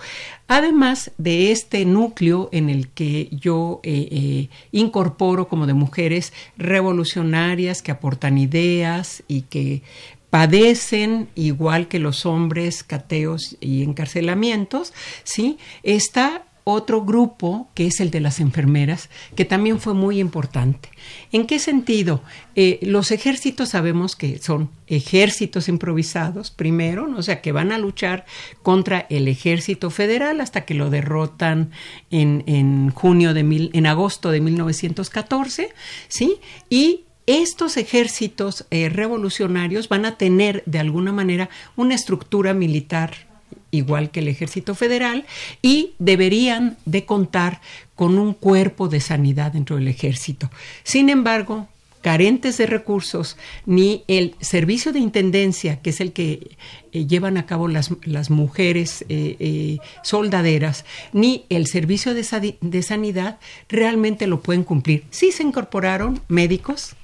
[0.48, 7.82] Además de este núcleo en el que yo eh, eh, incorporo como de mujeres revolucionarias
[7.82, 9.82] que aportan ideas y que
[10.30, 15.58] padecen igual que los hombres cateos y encarcelamientos, ¿sí?
[15.82, 20.90] Está otro grupo que es el de las enfermeras, que también fue muy importante.
[21.32, 22.22] ¿En qué sentido?
[22.56, 28.26] Eh, los ejércitos sabemos que son ejércitos improvisados, primero, o sea, que van a luchar
[28.62, 31.70] contra el ejército federal hasta que lo derrotan
[32.10, 35.70] en, junio de mil, en agosto de 1914,
[36.08, 36.36] ¿sí?
[36.68, 43.27] Y estos ejércitos eh, revolucionarios van a tener de alguna manera una estructura militar
[43.70, 45.26] igual que el ejército federal,
[45.62, 47.60] y deberían de contar
[47.94, 50.50] con un cuerpo de sanidad dentro del ejército.
[50.84, 51.68] Sin embargo,
[52.02, 56.56] carentes de recursos, ni el servicio de intendencia, que es el que
[56.92, 62.82] eh, llevan a cabo las, las mujeres eh, eh, soldaderas, ni el servicio de, de
[62.82, 65.04] sanidad realmente lo pueden cumplir.
[65.10, 66.94] Sí se incorporaron médicos.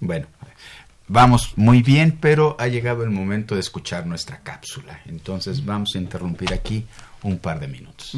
[0.00, 0.26] Bueno,
[1.10, 5.00] vamos muy bien, pero ha llegado el momento de escuchar nuestra cápsula.
[5.06, 6.86] Entonces vamos a interrumpir aquí
[7.22, 8.16] un par de minutos.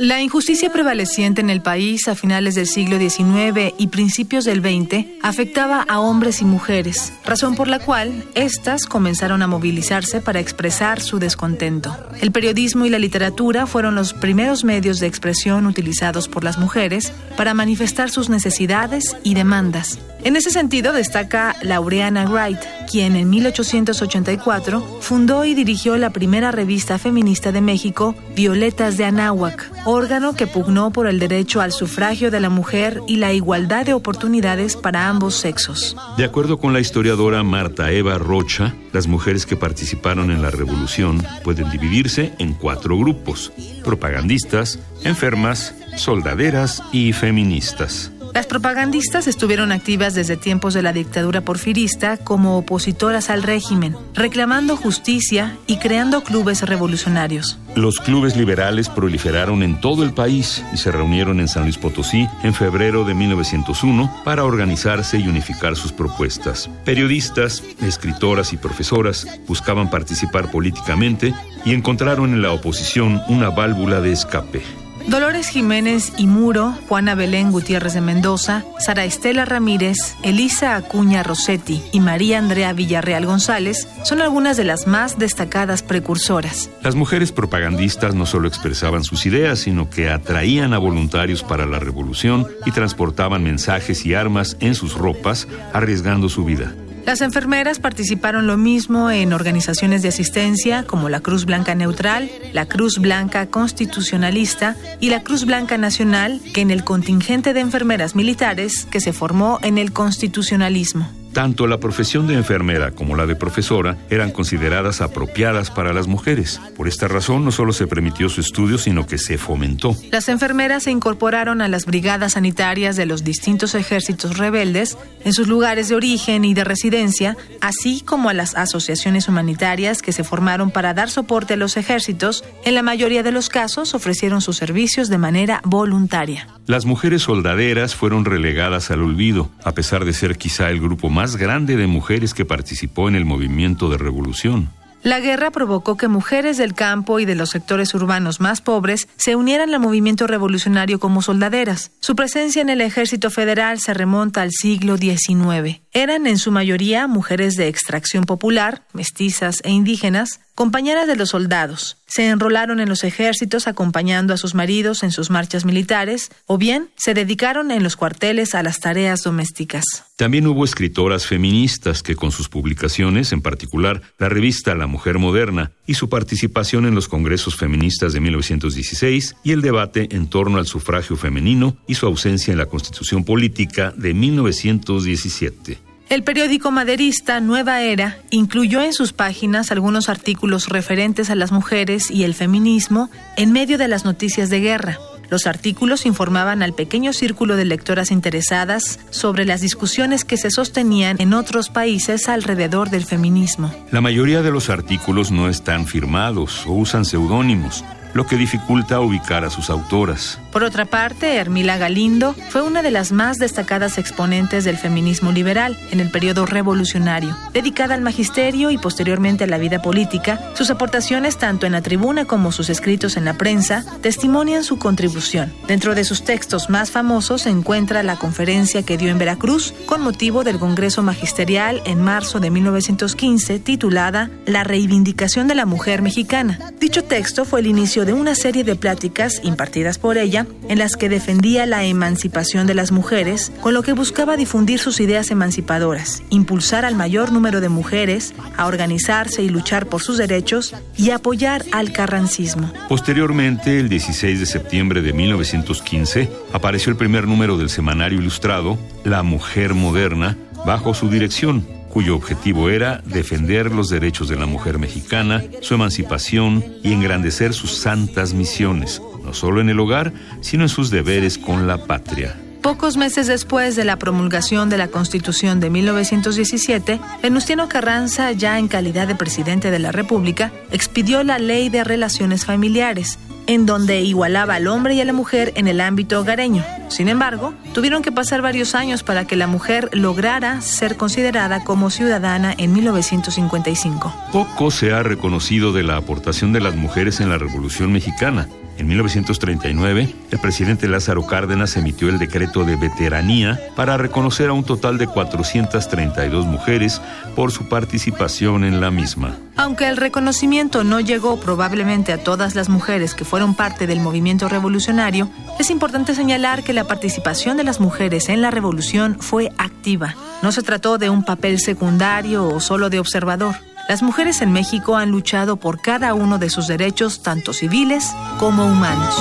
[0.00, 5.04] La injusticia prevaleciente en el país a finales del siglo XIX y principios del XX
[5.20, 11.02] afectaba a hombres y mujeres, razón por la cual éstas comenzaron a movilizarse para expresar
[11.02, 11.94] su descontento.
[12.22, 17.12] El periodismo y la literatura fueron los primeros medios de expresión utilizados por las mujeres
[17.36, 19.98] para manifestar sus necesidades y demandas.
[20.22, 22.58] En ese sentido destaca Laureana Wright,
[22.90, 29.72] quien en 1884 fundó y dirigió la primera revista feminista de México, Violetas de Anáhuac,
[29.86, 33.94] órgano que pugnó por el derecho al sufragio de la mujer y la igualdad de
[33.94, 35.96] oportunidades para ambos sexos.
[36.18, 41.24] De acuerdo con la historiadora Marta Eva Rocha, las mujeres que participaron en la revolución
[41.42, 43.52] pueden dividirse en cuatro grupos,
[43.82, 48.12] propagandistas, enfermas, soldaderas y feministas.
[48.34, 54.76] Las propagandistas estuvieron activas desde tiempos de la dictadura porfirista como opositoras al régimen, reclamando
[54.76, 57.58] justicia y creando clubes revolucionarios.
[57.74, 62.28] Los clubes liberales proliferaron en todo el país y se reunieron en San Luis Potosí
[62.42, 66.70] en febrero de 1901 para organizarse y unificar sus propuestas.
[66.84, 74.12] Periodistas, escritoras y profesoras buscaban participar políticamente y encontraron en la oposición una válvula de
[74.12, 74.62] escape.
[75.10, 81.82] Dolores Jiménez y Muro, Juana Belén Gutiérrez de Mendoza, Sara Estela Ramírez, Elisa Acuña Rossetti
[81.90, 86.70] y María Andrea Villarreal González son algunas de las más destacadas precursoras.
[86.82, 91.80] Las mujeres propagandistas no solo expresaban sus ideas, sino que atraían a voluntarios para la
[91.80, 96.72] revolución y transportaban mensajes y armas en sus ropas, arriesgando su vida.
[97.06, 102.66] Las enfermeras participaron lo mismo en organizaciones de asistencia como la Cruz Blanca Neutral, la
[102.66, 108.86] Cruz Blanca Constitucionalista y la Cruz Blanca Nacional que en el contingente de enfermeras militares
[108.90, 111.19] que se formó en el constitucionalismo.
[111.32, 116.60] Tanto la profesión de enfermera como la de profesora eran consideradas apropiadas para las mujeres.
[116.76, 119.96] Por esta razón no solo se permitió su estudio, sino que se fomentó.
[120.10, 125.46] Las enfermeras se incorporaron a las brigadas sanitarias de los distintos ejércitos rebeldes en sus
[125.48, 130.70] lugares de origen y de residencia, así como a las asociaciones humanitarias que se formaron
[130.70, 132.44] para dar soporte a los ejércitos.
[132.64, 136.48] En la mayoría de los casos ofrecieron sus servicios de manera voluntaria.
[136.66, 141.36] Las mujeres soldaderas fueron relegadas al olvido, a pesar de ser quizá el grupo más
[141.36, 144.70] grande de mujeres que participó en el movimiento de revolución.
[145.02, 149.36] La guerra provocó que mujeres del campo y de los sectores urbanos más pobres se
[149.36, 151.90] unieran al movimiento revolucionario como soldaderas.
[152.00, 155.82] Su presencia en el ejército federal se remonta al siglo XIX.
[155.92, 161.96] Eran en su mayoría mujeres de extracción popular, mestizas e indígenas, compañeras de los soldados.
[162.06, 166.90] Se enrolaron en los ejércitos acompañando a sus maridos en sus marchas militares o bien
[166.96, 169.86] se dedicaron en los cuarteles a las tareas domésticas.
[170.16, 175.72] También hubo escritoras feministas que con sus publicaciones, en particular la revista La Mujer Moderna
[175.86, 180.66] y su participación en los congresos feministas de 1916 y el debate en torno al
[180.66, 185.89] sufragio femenino y su ausencia en la constitución política de 1917.
[186.10, 192.10] El periódico maderista Nueva Era incluyó en sus páginas algunos artículos referentes a las mujeres
[192.10, 194.98] y el feminismo en medio de las noticias de guerra.
[195.28, 201.14] Los artículos informaban al pequeño círculo de lectoras interesadas sobre las discusiones que se sostenían
[201.20, 203.72] en otros países alrededor del feminismo.
[203.92, 209.44] La mayoría de los artículos no están firmados o usan seudónimos lo que dificulta ubicar
[209.44, 210.38] a sus autoras.
[210.52, 215.78] Por otra parte, Hermila Galindo fue una de las más destacadas exponentes del feminismo liberal
[215.90, 217.36] en el periodo revolucionario.
[217.52, 222.24] Dedicada al magisterio y posteriormente a la vida política, sus aportaciones tanto en la tribuna
[222.24, 225.52] como sus escritos en la prensa testimonian su contribución.
[225.68, 230.02] Dentro de sus textos más famosos se encuentra la conferencia que dio en Veracruz con
[230.02, 236.58] motivo del Congreso Magisterial en marzo de 1915 titulada La reivindicación de la mujer mexicana.
[236.80, 240.96] Dicho texto fue el inicio de una serie de pláticas impartidas por ella en las
[240.96, 246.22] que defendía la emancipación de las mujeres, con lo que buscaba difundir sus ideas emancipadoras,
[246.30, 251.64] impulsar al mayor número de mujeres a organizarse y luchar por sus derechos y apoyar
[251.72, 252.72] al carrancismo.
[252.88, 259.22] Posteriormente, el 16 de septiembre de 1915, apareció el primer número del semanario ilustrado La
[259.22, 265.44] Mujer Moderna, bajo su dirección cuyo objetivo era defender los derechos de la mujer mexicana,
[265.60, 270.90] su emancipación y engrandecer sus santas misiones, no solo en el hogar, sino en sus
[270.90, 272.36] deberes con la patria.
[272.62, 278.68] Pocos meses después de la promulgación de la Constitución de 1917, Venustiano Carranza, ya en
[278.68, 284.54] calidad de presidente de la República, expidió la Ley de Relaciones Familiares, en donde igualaba
[284.54, 286.64] al hombre y a la mujer en el ámbito hogareño.
[286.88, 291.90] Sin embargo, tuvieron que pasar varios años para que la mujer lograra ser considerada como
[291.90, 294.14] ciudadana en 1955.
[294.32, 298.48] Poco se ha reconocido de la aportación de las mujeres en la Revolución Mexicana.
[298.80, 304.64] En 1939, el presidente Lázaro Cárdenas emitió el decreto de veteranía para reconocer a un
[304.64, 307.02] total de 432 mujeres
[307.36, 309.36] por su participación en la misma.
[309.56, 314.48] Aunque el reconocimiento no llegó probablemente a todas las mujeres que fueron parte del movimiento
[314.48, 315.28] revolucionario,
[315.58, 320.14] es importante señalar que la participación de las mujeres en la revolución fue activa.
[320.40, 323.56] No se trató de un papel secundario o solo de observador.
[323.90, 328.64] Las mujeres en México han luchado por cada uno de sus derechos, tanto civiles como
[328.64, 329.16] humanos.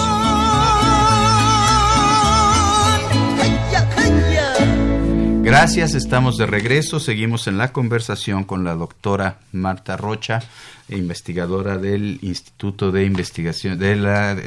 [5.42, 7.00] Gracias, estamos de regreso.
[7.00, 10.42] Seguimos en la conversación con la doctora Marta Rocha,
[10.90, 14.06] investigadora del Instituto de Investigación, del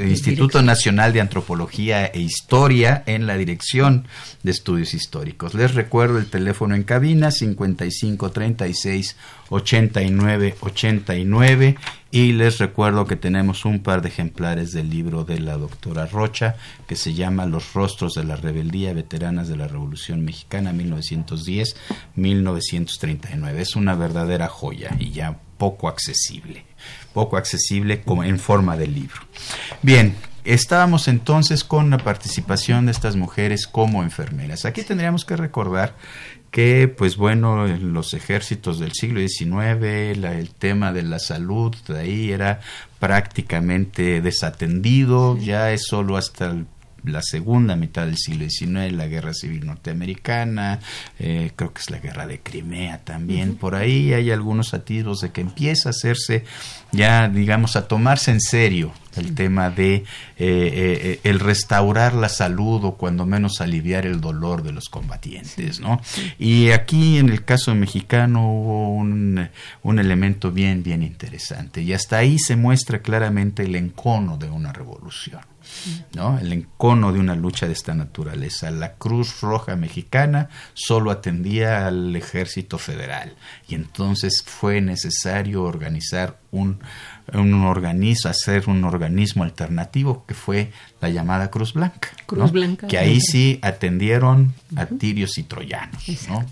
[0.08, 4.06] Instituto Nacional de Antropología e Historia en la Dirección
[4.42, 5.54] de Estudios Históricos.
[5.54, 9.16] Les recuerdo el teléfono en cabina 5536
[9.48, 11.76] 8989
[12.12, 16.56] y les recuerdo que tenemos un par de ejemplares del libro de la doctora Rocha
[16.86, 23.56] que se llama Los rostros de la rebeldía veteranas de la Revolución Mexicana 1910-1939.
[23.56, 26.66] Es una verdadera joya y ya poco accesible,
[27.14, 29.22] poco accesible como en forma de libro.
[29.80, 34.66] Bien, estábamos entonces con la participación de estas mujeres como enfermeras.
[34.66, 35.96] Aquí tendríamos que recordar
[36.52, 41.98] que, pues bueno, en los ejércitos del siglo XIX, el tema de la salud de
[41.98, 42.60] ahí era
[43.00, 46.66] prácticamente desatendido, ya es solo hasta el
[47.04, 50.80] la segunda mitad del siglo XIX, la guerra civil norteamericana,
[51.18, 55.30] eh, creo que es la guerra de Crimea también, por ahí hay algunos atisbos de
[55.30, 56.44] que empieza a hacerse
[56.92, 60.04] ya, digamos, a tomarse en serio el tema de eh,
[60.38, 66.00] eh, el restaurar la salud o cuando menos aliviar el dolor de los combatientes, ¿no?
[66.38, 69.48] Y aquí en el caso mexicano hubo un,
[69.82, 74.72] un elemento bien, bien interesante y hasta ahí se muestra claramente el encono de una
[74.72, 75.51] revolución.
[76.14, 76.38] ¿No?
[76.38, 78.70] El encono de una lucha de esta naturaleza.
[78.70, 83.34] La Cruz Roja Mexicana solo atendía al ejército federal
[83.68, 86.80] y entonces fue necesario organizar un,
[87.32, 92.10] un organismo, hacer un organismo alternativo que fue la llamada Cruz Blanca.
[92.26, 92.86] Cruz Blanca.
[92.86, 96.44] Que ahí sí atendieron a tirios y troyanos, ¿no?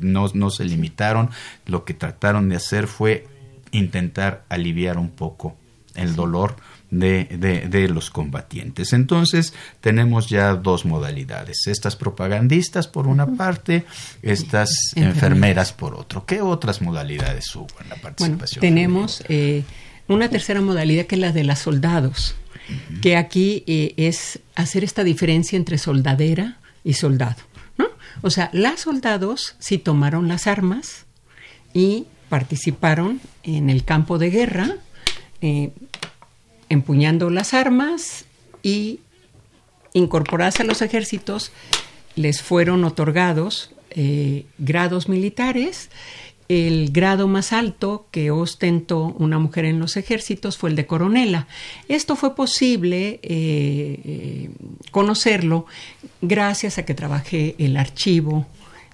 [0.00, 0.28] ¿no?
[0.34, 1.30] No se limitaron,
[1.66, 3.26] lo que trataron de hacer fue
[3.70, 5.56] intentar aliviar un poco
[5.94, 6.56] el dolor
[6.90, 8.92] de, de, los combatientes.
[8.92, 13.84] Entonces tenemos ya dos modalidades, estas propagandistas por una parte,
[14.22, 16.24] estas enfermeras por otro.
[16.24, 18.60] ¿Qué otras modalidades hubo en la participación?
[18.60, 19.64] tenemos eh,
[20.08, 22.34] una tercera modalidad que es la de las soldados,
[23.00, 27.42] que aquí eh, es hacer esta diferencia entre soldadera y soldado.
[27.76, 27.86] ¿no?
[28.22, 31.06] O sea, las soldados sí tomaron las armas
[31.72, 34.76] y participaron en el campo de guerra.
[35.40, 35.70] Eh,
[36.68, 38.24] empuñando las armas
[38.62, 39.00] y
[39.92, 41.52] incorporadas a los ejércitos
[42.14, 45.90] les fueron otorgados eh, grados militares.
[46.48, 51.46] El grado más alto que ostentó una mujer en los ejércitos fue el de coronela.
[51.88, 54.50] Esto fue posible eh, eh,
[54.90, 55.66] conocerlo
[56.22, 58.46] gracias a que trabajé el archivo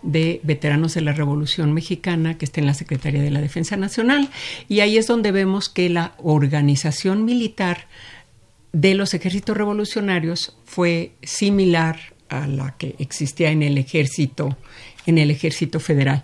[0.04, 4.28] de veteranos de la Revolución Mexicana que está en la Secretaría de la Defensa Nacional
[4.68, 7.88] y ahí es donde vemos que la organización militar
[8.72, 11.98] de los ejércitos revolucionarios fue similar
[12.28, 14.56] a la que existía en el ejército
[15.06, 16.22] en el ejército federal.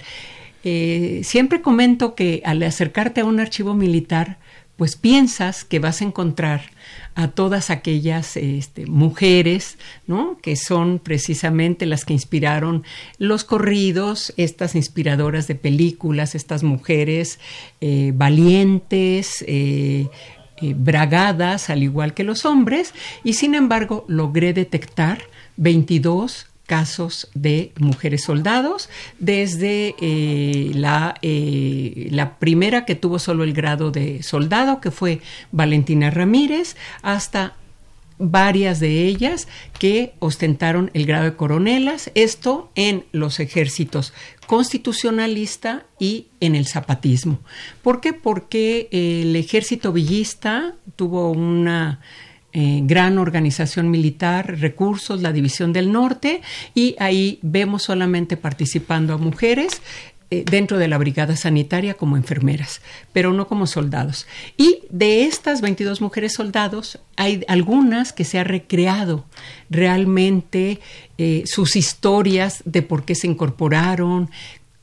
[0.64, 4.38] Eh, siempre comento que al acercarte a un archivo militar,
[4.76, 6.70] pues piensas que vas a encontrar
[7.14, 10.38] a todas aquellas este, mujeres, ¿no?
[10.42, 12.84] Que son precisamente las que inspiraron
[13.18, 17.38] los corridos, estas inspiradoras de películas, estas mujeres
[17.80, 20.08] eh, valientes, eh,
[20.62, 22.94] eh, bragadas, al igual que los hombres,
[23.24, 25.22] y sin embargo logré detectar
[25.56, 33.54] 22 casos de mujeres soldados, desde eh, la, eh, la, primera que tuvo solo el
[33.54, 37.54] grado de soldado, que fue Valentina Ramírez, hasta
[38.18, 39.48] varias de ellas
[39.80, 44.12] que ostentaron el grado de coronelas, esto en los ejércitos
[44.46, 47.40] constitucionalista y en el zapatismo.
[47.82, 48.12] ¿Por qué?
[48.12, 52.00] Porque el ejército villista tuvo una
[52.53, 56.42] eh, gran organización militar, recursos, la División del Norte,
[56.74, 59.80] y ahí vemos solamente participando a mujeres
[60.32, 62.82] eh, dentro de la brigada sanitaria como enfermeras,
[63.12, 64.28] pero no como soldados.
[64.57, 69.24] Y de estas 22 mujeres soldados, hay algunas que se ha recreado
[69.70, 70.78] realmente
[71.18, 74.30] eh, sus historias de por qué se incorporaron,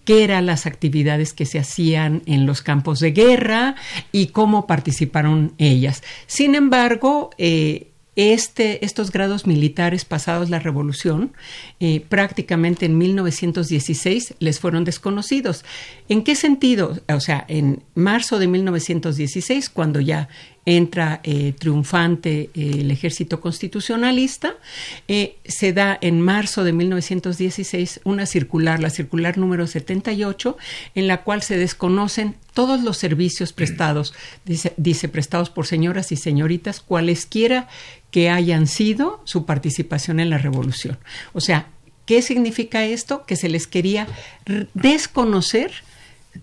[0.08, 3.76] qué eran las actividades que se hacían en los campos de guerra
[4.14, 6.02] y cómo participaron ellas.
[6.28, 11.34] Sin embargo, eh, este, estos grados militares pasados la revolución,
[11.82, 15.66] eh, prácticamente en 1916 les fueron desconocidos.
[16.08, 16.98] ¿En qué sentido?
[17.14, 20.30] O sea, en marzo de 1916, cuando ya
[20.68, 24.56] entra eh, triunfante eh, el ejército constitucionalista.
[25.08, 30.58] Eh, se da en marzo de 1916 una circular, la circular número 78,
[30.94, 34.14] en la cual se desconocen todos los servicios prestados,
[34.44, 37.70] dice, dice prestados por señoras y señoritas, cualesquiera
[38.12, 40.98] que hayan sido su participación en la revolución.
[41.32, 41.68] O sea,
[42.06, 43.26] ¿qué significa esto?
[43.26, 44.06] Que se les quería
[44.74, 45.72] desconocer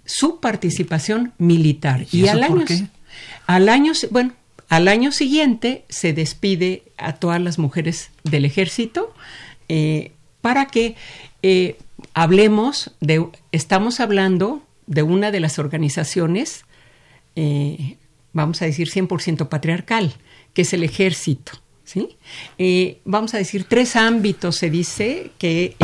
[0.07, 2.07] su participación militar.
[2.11, 2.87] ¿Y, al año, qué?
[3.47, 4.33] Al año, bueno,
[4.69, 9.15] al año siguiente se despide a todas las mujeres del ejército
[9.69, 10.97] eh, para que
[11.43, 11.77] eh,
[12.13, 16.65] hablemos de, estamos hablando de una de las organizaciones,
[17.37, 17.97] eh,
[18.33, 20.15] vamos a decir 100% patriarcal,
[20.53, 21.53] que es el ejército.
[21.85, 22.17] ¿sí?
[23.05, 25.77] vamos a decir tres ámbitos, se dice que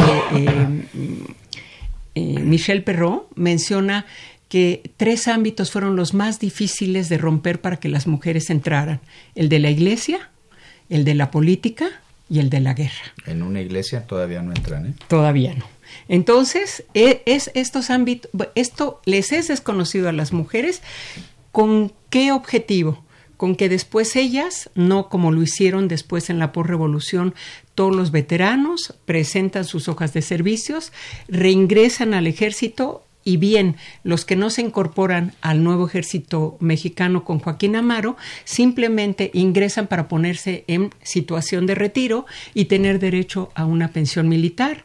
[2.14, 4.06] Michel Perrault menciona
[4.50, 9.00] que tres ámbitos fueron los más difíciles de romper para que las mujeres entraran.
[9.36, 10.28] El de la iglesia,
[10.88, 11.88] el de la política
[12.28, 13.14] y el de la guerra.
[13.26, 14.94] En una iglesia todavía no entran, ¿eh?
[15.06, 15.64] Todavía no.
[16.08, 20.82] Entonces, e, es estos ámbitos, esto les es desconocido a las mujeres.
[21.52, 23.04] ¿Con qué objetivo?
[23.36, 27.34] Con que después ellas, no como lo hicieron después en la posrevolución,
[27.76, 30.92] todos los veteranos presentan sus hojas de servicios,
[31.28, 37.38] reingresan al ejército y bien los que no se incorporan al nuevo ejército mexicano con
[37.38, 43.88] Joaquín Amaro simplemente ingresan para ponerse en situación de retiro y tener derecho a una
[43.88, 44.84] pensión militar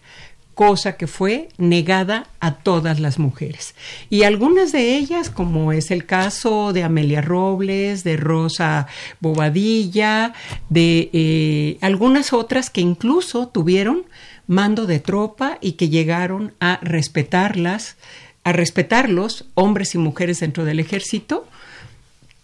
[0.55, 3.75] cosa que fue negada a todas las mujeres.
[4.09, 8.87] Y algunas de ellas, como es el caso de Amelia Robles, de Rosa
[9.19, 10.33] Bobadilla,
[10.69, 14.05] de eh, algunas otras que incluso tuvieron
[14.47, 17.97] mando de tropa y que llegaron a respetarlas
[18.45, 21.45] a respetarlos, hombres y mujeres dentro del ejército,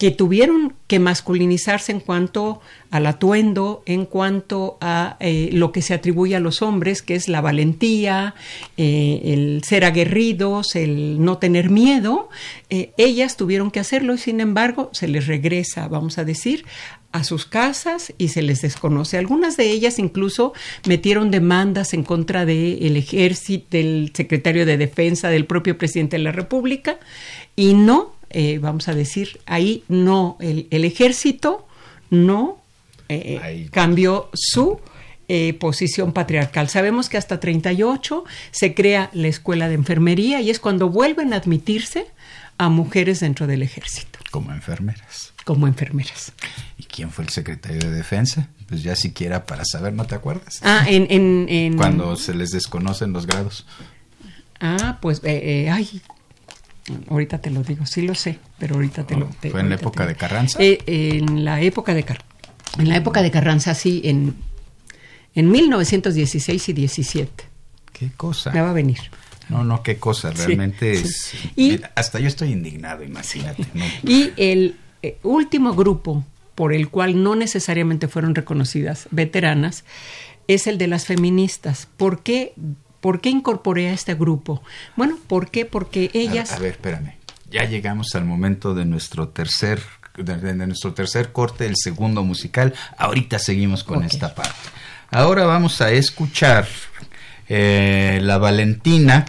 [0.01, 5.93] que tuvieron que masculinizarse en cuanto al atuendo, en cuanto a eh, lo que se
[5.93, 8.33] atribuye a los hombres, que es la valentía,
[8.77, 12.29] eh, el ser aguerridos, el no tener miedo.
[12.71, 16.65] Eh, ellas tuvieron que hacerlo y sin embargo se les regresa, vamos a decir,
[17.11, 19.17] a sus casas y se les desconoce.
[19.17, 20.53] Algunas de ellas incluso
[20.85, 26.31] metieron demandas en contra del ejército, del secretario de defensa, del propio presidente de la
[26.31, 26.99] República
[27.55, 31.67] y no, eh, vamos a decir, ahí no, el, ejército
[32.09, 32.61] no
[33.09, 34.79] eh, cambió su
[35.33, 36.67] eh, posición patriarcal.
[36.67, 41.37] Sabemos que hasta 38 se crea la escuela de enfermería y es cuando vuelven a
[41.37, 42.07] admitirse
[42.57, 44.10] a mujeres dentro del ejército.
[44.31, 45.33] Como enfermeras.
[45.43, 46.31] Como enfermeras.
[46.77, 48.47] ¿Y quién fue el secretario de defensa?
[48.67, 50.59] Pues ya siquiera para saber, ¿no te acuerdas?
[50.63, 51.07] Ah, en...
[51.49, 53.67] en, Cuando se les desconocen los grados.
[54.61, 56.01] Ah, pues, eh, eh, ay,
[57.09, 59.27] ahorita te lo digo, sí lo sé, pero ahorita te lo...
[59.27, 60.59] ¿Fue en la época de Carranza?
[60.61, 62.27] Eh, en la época de Carranza.
[62.77, 64.35] En la época de Carranza, sí, en,
[65.35, 67.45] en 1916 y 17.
[67.91, 68.51] ¿Qué cosa?
[68.51, 68.99] Me va a venir.
[69.49, 71.33] No, no, qué cosa, realmente es...
[71.55, 73.65] Y, hasta yo estoy indignado, imagínate.
[74.03, 76.23] Y el eh, último grupo
[76.55, 79.83] por el cual no necesariamente fueron reconocidas veteranas
[80.47, 81.87] es el de las feministas.
[81.97, 82.53] ¿Por qué,
[82.99, 84.61] por qué incorporé a este grupo?
[84.95, 85.65] Bueno, ¿por qué?
[85.65, 86.51] Porque ellas...
[86.51, 87.15] A, ver, espérame.
[87.49, 89.81] Ya llegamos al momento de nuestro tercer
[90.17, 92.73] de, nuestro tercer corte, el segundo musical.
[92.97, 94.69] Ahorita seguimos con esta parte.
[95.09, 96.67] Ahora vamos a escuchar
[97.49, 99.25] eh, La Valentina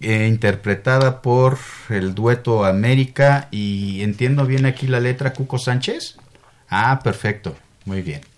[0.00, 1.58] eh, interpretada por
[1.90, 6.16] el dueto América y entiendo bien aquí la letra Cuco Sánchez.
[6.68, 8.29] Ah, perfecto, muy bien.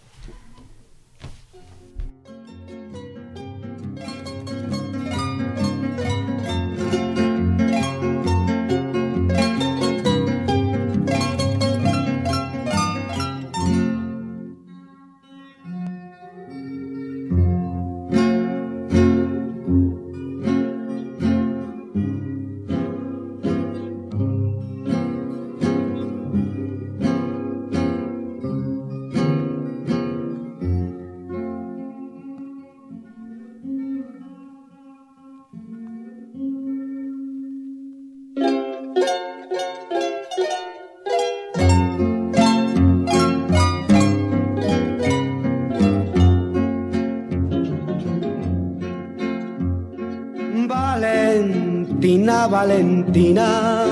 [52.46, 53.84] Valentina,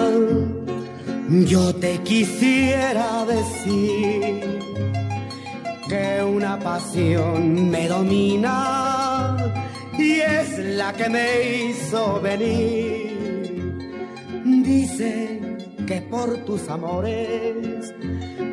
[1.29, 4.61] yo te quisiera decir
[5.89, 9.37] que una pasión me domina
[9.99, 11.27] y es la que me
[11.69, 13.11] hizo venir.
[14.45, 15.41] Dice
[15.87, 17.95] que por tus amores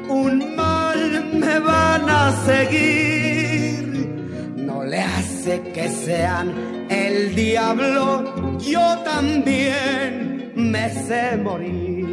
[0.09, 4.07] un mal me van a seguir.
[4.55, 8.23] No le hace que sean el diablo,
[8.59, 12.07] yo también me sé morir.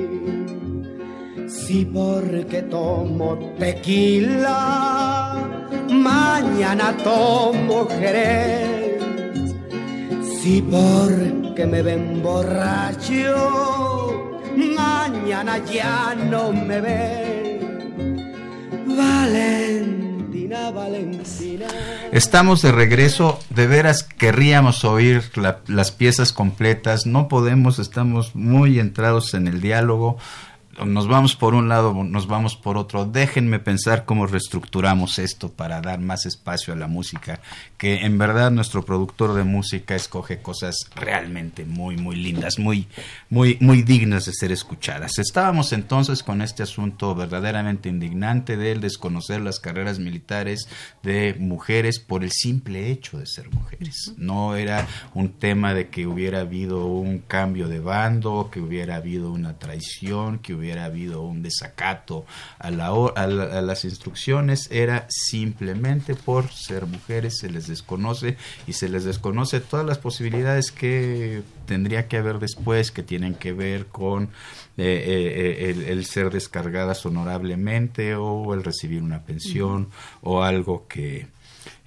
[1.48, 5.34] Si porque tomo tequila,
[5.90, 9.00] mañana tomo jerez.
[10.40, 13.30] Si porque me ven borracho,
[14.54, 17.54] mañana ya no me ven.
[18.96, 19.83] Valentina.
[22.12, 25.22] Estamos de regreso, de veras querríamos oír
[25.66, 30.16] las piezas completas, no podemos, estamos muy entrados en el diálogo,
[30.84, 33.04] nos vamos por un lado, nos vamos por otro.
[33.04, 37.40] Déjenme pensar cómo reestructuramos esto para dar más espacio a la música,
[37.78, 42.88] que en verdad nuestro productor de música escoge cosas realmente muy, muy lindas, muy,
[43.30, 45.18] muy, muy dignas de ser escuchadas.
[45.18, 50.68] Estábamos entonces con este asunto verdaderamente indignante de él desconocer las carreras militares
[51.02, 54.12] de mujeres por el simple hecho de ser mujeres.
[54.16, 59.30] No era un tema de que hubiera habido un cambio de bando, que hubiera habido
[59.30, 62.24] una traición, que hubiera hubiera habido un desacato
[62.58, 68.36] a, la, a, las instrucciones, era simplemente por ser mujeres, se les desconoce
[68.66, 73.52] y se les desconoce todas las posibilidades que tendría que haber después, que tienen que
[73.52, 74.24] ver con
[74.76, 79.90] eh, eh, el, el, ser descargadas honorablemente o el recibir una pensión
[80.22, 81.28] o algo que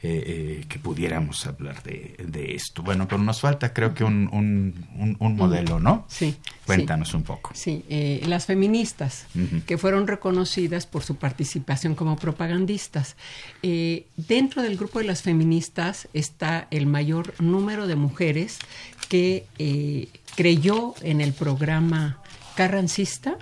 [0.04, 0.24] eh,
[0.62, 2.84] eh, que pudiéramos hablar de, esto.
[2.84, 6.06] Bueno, pero nos falta creo que un, un, modelo, ¿no?
[6.08, 6.36] Sí.
[6.68, 7.50] Cuéntanos un poco.
[7.56, 9.26] Sí, eh, las feministas,
[9.66, 13.16] que fueron reconocidas por su participación como propagandistas.
[13.64, 18.60] dentro del grupo de las feministas está el mayor número de mujeres
[19.10, 19.45] que
[20.36, 22.22] creyó en el programa
[22.56, 23.39] carrancista,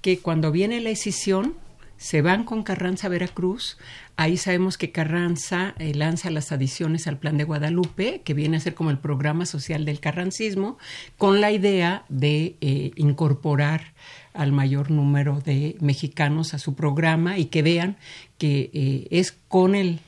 [0.00, 1.56] que cuando viene la escisión
[2.02, 3.78] se van con Carranza a Veracruz.
[4.16, 8.60] Ahí sabemos que Carranza eh, lanza las adiciones al Plan de Guadalupe, que viene a
[8.60, 10.76] ser como el programa social del carrancismo,
[11.16, 13.94] con la idea de eh, incorporar
[14.34, 17.96] al mayor número de mexicanos a su programa y que vean
[18.38, 20.00] que eh, es con el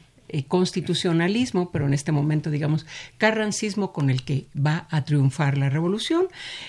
[0.49, 2.87] constitucionalismo, pero en este momento, digamos,
[3.19, 6.27] carrancismo con el que va a triunfar la revolución.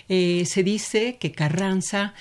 [0.07, 2.13] se dice que Carranza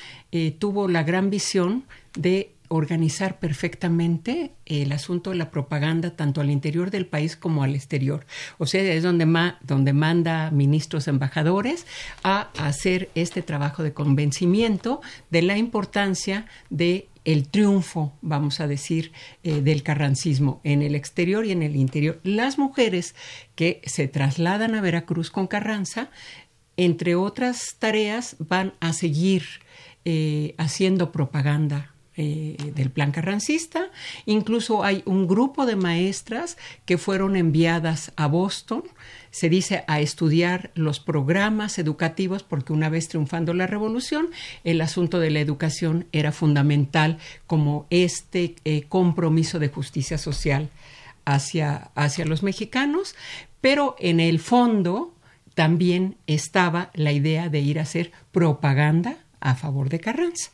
[0.59, 1.85] tuvo la gran visión
[2.17, 7.75] de organizar perfectamente el asunto de la propaganda tanto al interior del país como al
[7.75, 8.27] exterior.
[8.59, 9.27] O sea, es donde,
[9.63, 11.87] donde manda ministros embajadores
[12.23, 15.01] a hacer este trabajo de convencimiento
[15.31, 19.13] de la importancia de el triunfo, vamos a decir,
[19.43, 22.21] eh, del carrancismo en el exterior y en el interior.
[22.23, 23.15] Las mujeres
[23.55, 26.11] que se trasladan a Veracruz con Carranza,
[26.77, 29.45] entre otras tareas, van a seguir
[30.05, 33.91] eh, haciendo propaganda eh, del plan carrancista.
[34.25, 38.85] Incluso hay un grupo de maestras que fueron enviadas a Boston,
[39.31, 44.29] se dice, a estudiar los programas educativos, porque una vez triunfando la revolución,
[44.63, 50.71] el asunto de la educación era fundamental como este eh, compromiso de justicia social
[51.25, 53.17] hacia, hacia los mexicanos,
[53.61, 55.15] pero en el fondo
[55.55, 60.51] también estaba la idea de ir a hacer propaganda a favor de Carranza.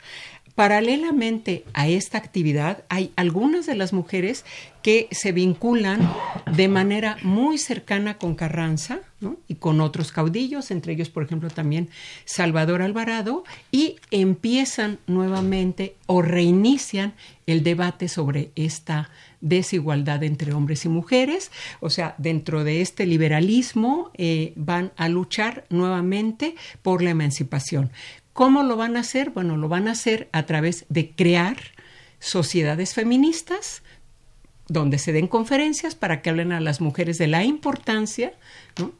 [0.55, 4.45] Paralelamente a esta actividad, hay algunas de las mujeres
[4.81, 6.11] que se vinculan
[6.55, 8.99] de manera muy cercana con Carranza
[9.47, 11.89] y con otros caudillos, entre ellos, por ejemplo, también
[12.25, 17.13] Salvador Alvarado, y empiezan nuevamente o reinician
[17.45, 19.09] el debate sobre esta
[19.41, 21.51] desigualdad entre hombres y mujeres.
[21.79, 27.91] O sea, dentro de este liberalismo eh, van a luchar nuevamente por la emancipación.
[28.33, 29.31] ¿Cómo lo van a hacer?
[29.31, 31.57] Bueno, lo van a hacer a través de crear
[32.19, 33.83] sociedades feministas
[34.71, 38.33] donde se den conferencias para que hablen a las mujeres de la importancia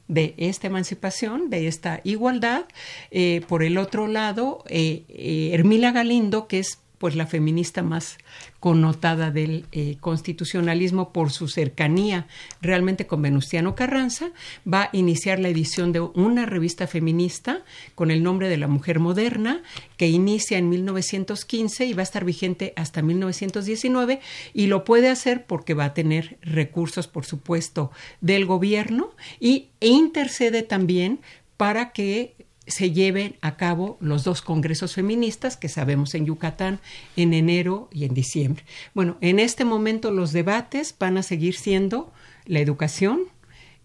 [0.09, 2.65] de esta emancipación, de esta igualdad.
[3.09, 8.19] Eh, por el otro lado, eh, eh, Hermila Galindo, que es pues la feminista más
[8.59, 12.27] connotada del eh, constitucionalismo por su cercanía
[12.61, 14.29] realmente con Venustiano Carranza,
[14.71, 17.63] va a iniciar la edición de una revista feminista
[17.95, 19.63] con el nombre de la mujer moderna,
[19.97, 24.19] que inicia en 1915 y va a estar vigente hasta 1919,
[24.53, 27.89] y lo puede hacer porque va a tener recursos, por supuesto,
[28.21, 31.19] del gobierno y e intercede también
[31.57, 32.35] para que
[32.71, 36.79] se lleven a cabo los dos congresos feministas que sabemos en Yucatán
[37.15, 38.63] en enero y en diciembre.
[38.93, 42.11] Bueno, en este momento los debates van a seguir siendo
[42.45, 43.21] la educación,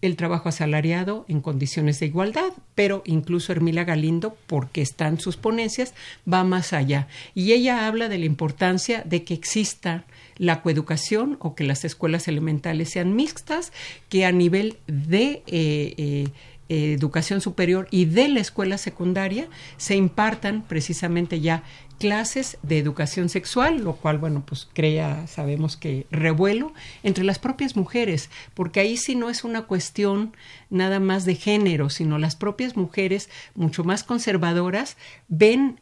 [0.01, 5.93] el trabajo asalariado en condiciones de igualdad, pero incluso Hermila Galindo, porque están sus ponencias,
[6.31, 7.07] va más allá.
[7.33, 10.05] Y ella habla de la importancia de que exista
[10.37, 13.71] la coeducación o que las escuelas elementales sean mixtas,
[14.09, 16.27] que a nivel de eh, eh,
[16.69, 19.47] educación superior y de la escuela secundaria
[19.77, 21.63] se impartan precisamente ya
[21.97, 27.75] clases de educación sexual, lo cual, bueno, pues crea, sabemos que revuelo entre las propias
[27.75, 30.35] mujeres, porque ahí sí no es una cuestión
[30.69, 34.97] nada más de género, sino las propias mujeres, mucho más conservadoras,
[35.27, 35.81] ven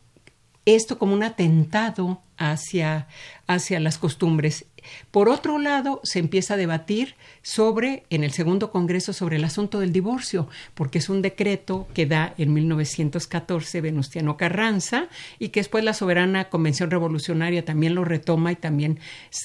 [0.65, 3.07] esto como un atentado hacia,
[3.47, 4.65] hacia las costumbres.
[5.11, 9.79] Por otro lado, se empieza a debatir sobre, en el segundo congreso, sobre el asunto
[9.79, 15.07] del divorcio, porque es un decreto que da en 1914 Venustiano Carranza
[15.39, 18.99] y que después la soberana Convención Revolucionaria también lo retoma y también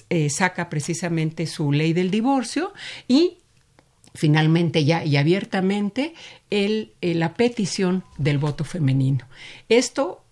[0.09, 2.73] eh, saca precisamente su ley del divorcio
[3.09, 3.39] y
[4.15, 6.15] finalmente ya y abiertamente
[6.51, 9.27] el, eh, la petición del voto femenino.
[9.69, 10.25] Esto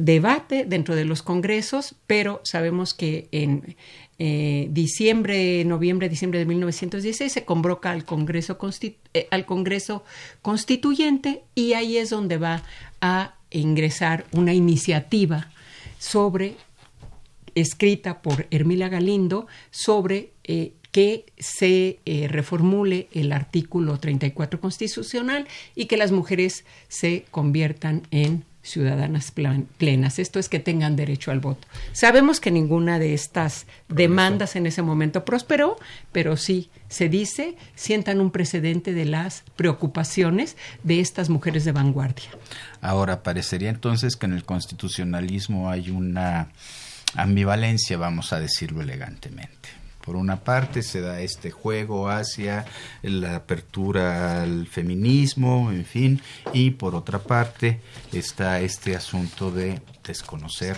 [0.00, 3.76] debate dentro de los congresos, pero sabemos que en
[4.22, 8.58] eh, diciembre, noviembre, diciembre de 1916 se convoca al Congreso,
[9.14, 10.04] eh, al Congreso
[10.42, 12.62] Constituyente y ahí es donde va
[13.00, 15.50] a ingresar una iniciativa
[15.98, 16.56] sobre
[17.54, 25.96] escrita por Hermila Galindo sobre eh, que se reformule el artículo 34 constitucional y que
[25.96, 29.32] las mujeres se conviertan en ciudadanas
[29.78, 30.18] plenas.
[30.18, 31.66] Esto es que tengan derecho al voto.
[31.92, 35.78] Sabemos que ninguna de estas demandas en ese momento prosperó,
[36.12, 42.30] pero sí se dice, sientan un precedente de las preocupaciones de estas mujeres de vanguardia.
[42.80, 46.48] Ahora, parecería entonces que en el constitucionalismo hay una
[47.14, 49.79] ambivalencia, vamos a decirlo elegantemente.
[50.10, 52.66] Por una parte se da este juego hacia
[53.00, 56.20] la apertura al feminismo, en fin,
[56.52, 57.80] y por otra parte
[58.12, 60.76] está este asunto de desconocer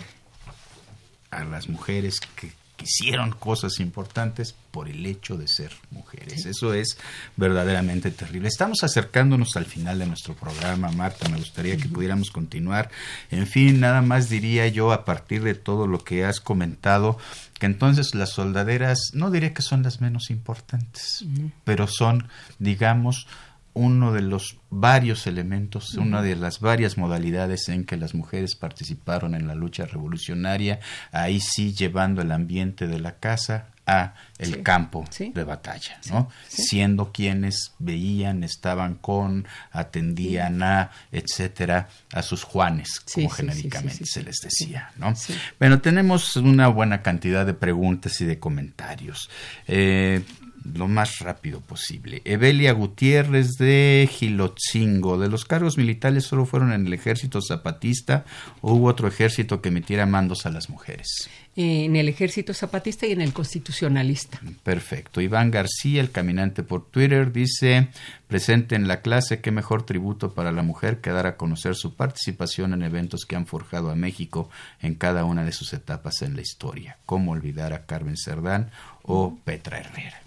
[1.31, 2.53] a las mujeres que
[2.83, 6.47] hicieron cosas importantes por el hecho de ser mujeres.
[6.47, 6.97] Eso es
[7.37, 8.49] verdaderamente terrible.
[8.49, 11.29] Estamos acercándonos al final de nuestro programa, Marta.
[11.29, 12.91] Me gustaría que pudiéramos continuar.
[13.31, 17.19] En fin, nada más diría yo a partir de todo lo que has comentado,
[17.59, 21.25] que entonces las soldaderas, no diré que son las menos importantes,
[21.65, 22.29] pero son,
[22.59, 23.27] digamos,
[23.75, 29.35] uno de los varios elementos, una de las varias modalidades en que las mujeres participaron
[29.35, 35.05] en la lucha revolucionaria, ahí sí llevando el ambiente de la casa a el campo
[35.19, 36.31] de batalla, ¿no?
[36.47, 44.37] Siendo quienes veían, estaban con, atendían a, etcétera, a sus Juanes, como genéricamente se les
[44.41, 45.15] decía, ¿no?
[45.59, 49.29] Bueno, tenemos una buena cantidad de preguntas y de comentarios.
[49.67, 50.23] Eh,
[50.65, 52.23] lo más rápido posible.
[52.25, 55.19] Evelia Gutiérrez de Gilotzingo.
[55.19, 58.25] ¿De los cargos militares solo fueron en el ejército zapatista
[58.61, 61.29] o hubo otro ejército que emitiera mandos a las mujeres?
[61.55, 64.41] En el ejército zapatista y en el constitucionalista.
[64.63, 65.21] Perfecto.
[65.21, 67.89] Iván García, el caminante por Twitter, dice,
[68.27, 71.95] presente en la clase, qué mejor tributo para la mujer que dar a conocer su
[71.95, 74.49] participación en eventos que han forjado a México
[74.81, 76.97] en cada una de sus etapas en la historia.
[77.05, 78.71] ¿Cómo olvidar a Carmen Cerdán
[79.03, 80.23] o Petra Herrera?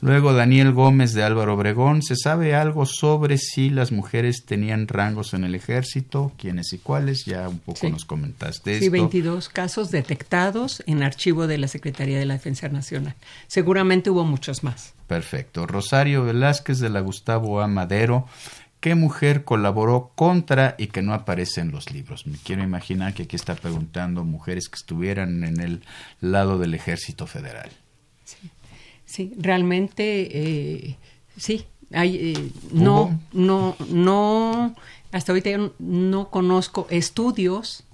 [0.00, 5.34] Luego Daniel Gómez de Álvaro Obregón, ¿se sabe algo sobre si las mujeres tenían rangos
[5.34, 6.32] en el ejército?
[6.38, 7.24] ¿Quiénes y cuáles?
[7.24, 12.26] Ya un poco nos comentaste sí, 22 casos detectados en archivo de la Secretaría de
[12.26, 13.14] la Defensa Nacional.
[13.46, 14.94] Seguramente hubo muchos más.
[15.06, 15.66] Perfecto.
[15.66, 17.68] Rosario Velázquez de la Gustavo A.
[17.68, 18.26] Madero.
[18.80, 22.26] ¿Qué mujer colaboró contra y que no aparece en los libros?
[22.26, 25.84] Me quiero imaginar que aquí está preguntando mujeres que estuvieran en el
[26.20, 27.70] lado del ejército federal.
[29.12, 29.30] Sí.
[29.36, 30.96] Realmente eh,
[31.36, 31.66] sí.
[31.92, 34.74] Hay, eh, no, no, no,
[35.10, 37.84] hasta ahorita yo no conozco estudios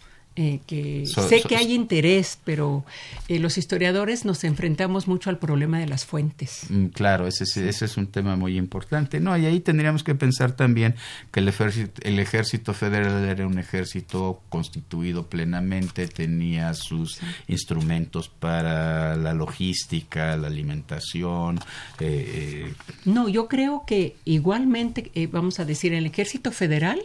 [0.40, 2.84] eh, que sé que hay interés, pero
[3.26, 6.66] eh, los historiadores nos enfrentamos mucho al problema de las fuentes.
[6.68, 9.18] Mm, claro, ese, ese es un tema muy importante.
[9.18, 10.94] No, y ahí tendríamos que pensar también
[11.32, 17.18] que el ejército, el ejército federal era un ejército constituido plenamente, tenía sus
[17.48, 21.58] instrumentos para la logística, la alimentación.
[21.98, 22.72] Eh,
[23.04, 27.02] no, yo creo que igualmente, vamos a decir, el ejército federal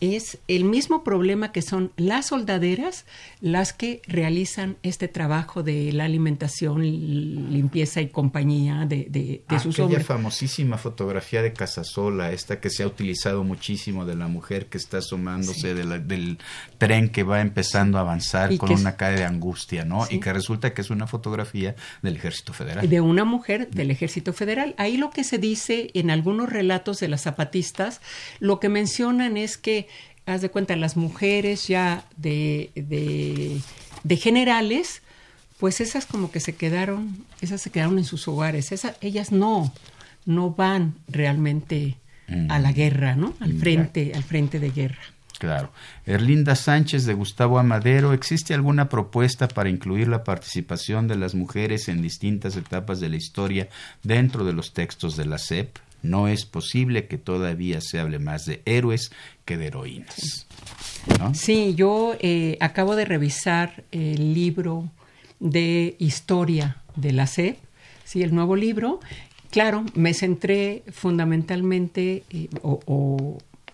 [0.00, 3.06] es el mismo problema que son las soldaderas
[3.40, 9.78] las que realizan este trabajo de la alimentación, limpieza y compañía de, de, de sus
[9.78, 14.76] Aquella famosísima fotografía de Casasola, esta que se ha utilizado muchísimo de la mujer que
[14.76, 16.38] está asomándose del
[16.78, 20.06] tren que va empezando a avanzar con una cara de angustia, ¿no?
[20.10, 22.88] Y que resulta que es una fotografía del Ejército Federal.
[22.88, 24.74] De una mujer del Ejército Federal.
[24.76, 28.00] Ahí lo que se dice en algunos relatos de las zapatistas,
[28.40, 29.85] lo que mencionan es que
[30.26, 35.02] haz de cuenta, las mujeres ya de, de, generales,
[35.58, 39.72] pues esas como que se quedaron, esas se quedaron en sus hogares, esas, ellas no,
[40.24, 41.96] no van realmente
[42.48, 42.74] a la mm.
[42.74, 43.34] guerra, ¿no?
[43.40, 45.00] Al frente, al frente de guerra.
[45.38, 45.70] Claro.
[46.06, 51.88] Erlinda Sánchez de Gustavo Amadero, ¿existe alguna propuesta para incluir la participación de las mujeres
[51.88, 53.68] en distintas etapas de la historia
[54.02, 55.76] dentro de los textos de la SEP?
[56.08, 59.10] No es posible que todavía se hable más de héroes
[59.44, 60.46] que de heroínas.
[61.34, 64.90] Sí, yo eh, acabo de revisar el libro
[65.40, 67.58] de historia de la SEP,
[68.04, 69.00] sí, el nuevo libro.
[69.50, 72.48] Claro, me centré fundamentalmente eh,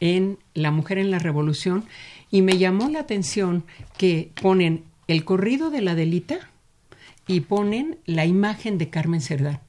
[0.01, 1.85] en la mujer en la revolución
[2.31, 3.65] y me llamó la atención
[3.97, 6.51] que ponen el corrido de la delita
[7.27, 9.61] y ponen la imagen de Carmen Cerdán.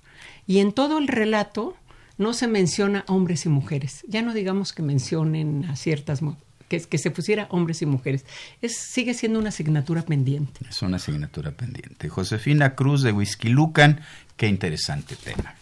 [0.45, 1.75] Y en todo el relato
[2.23, 4.03] no se menciona hombres y mujeres.
[4.07, 6.21] Ya no digamos que mencionen a ciertas
[6.69, 8.25] que, que se pusiera hombres y mujeres.
[8.61, 10.65] Es, sigue siendo una asignatura pendiente.
[10.67, 12.09] Es una asignatura pendiente.
[12.09, 14.01] Josefina Cruz de Whisky Lucan,
[14.37, 15.55] qué interesante tema.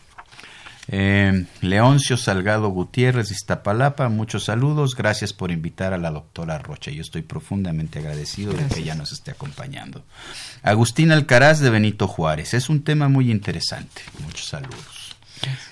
[0.88, 4.95] Eh, Leoncio Salgado Gutiérrez, Iztapalapa, muchos saludos.
[4.95, 6.91] Gracias por invitar a la doctora Rocha.
[6.91, 10.03] Yo estoy profundamente agradecido de que ella nos esté acompañando.
[10.64, 12.53] Agustín Alcaraz de Benito Juárez.
[12.53, 14.01] Es un tema muy interesante.
[14.20, 15.00] Muchos saludos.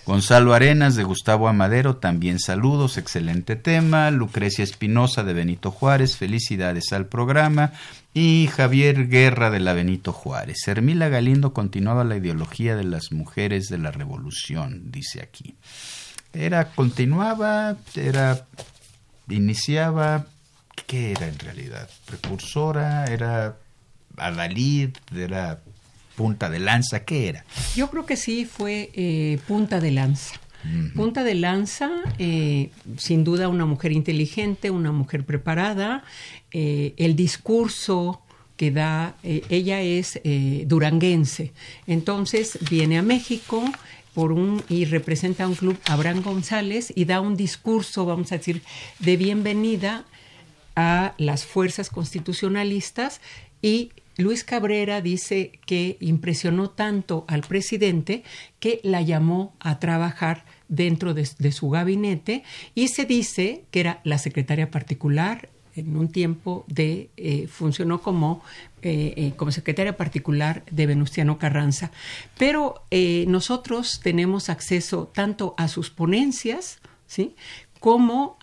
[0.06, 4.10] Gonzalo Arenas de Gustavo Amadero, también saludos, excelente tema.
[4.12, 7.74] Lucrecia Espinosa de Benito Juárez, felicidades al programa.
[8.14, 10.68] Y Javier Guerra de la Benito Juárez.
[10.68, 15.56] Hermila Galindo continuaba la ideología de las mujeres de la revolución, dice aquí.
[16.34, 18.46] Era, continuaba, era,
[19.30, 20.26] iniciaba,
[20.88, 21.90] ¿qué era en realidad?
[22.06, 23.58] Precursora, era
[24.18, 25.60] Adalid, era
[26.20, 27.06] punta de lanza?
[27.06, 27.46] ¿Qué era?
[27.78, 30.36] Yo creo que sí fue eh, punta de lanza.
[30.94, 36.04] Punta de lanza, eh, sin duda una mujer inteligente, una mujer preparada,
[36.52, 38.22] eh, el discurso
[38.58, 40.20] que da, ella es
[40.66, 41.54] duranguense,
[41.88, 43.64] entonces viene a México
[44.14, 48.38] por un y representa a un club Abraham González y da un discurso, vamos a
[48.40, 48.62] decir,
[49.00, 50.04] de bienvenida
[50.76, 53.22] a las fuerzas constitucionalistas
[53.62, 58.24] y Luis Cabrera dice que impresionó tanto al presidente
[58.60, 62.44] que la llamó a trabajar dentro de, su gabinete
[62.76, 65.50] y se dice que era la secretaria particular.
[65.76, 68.44] En un tiempo de eh, funcionó como
[68.82, 71.92] eh, eh, como secretaria particular de Venustiano Carranza.
[72.38, 72.84] Pero
[73.28, 77.36] nosotros tenemos acceso tanto a sus ponencias sí
[77.80, 78.38] como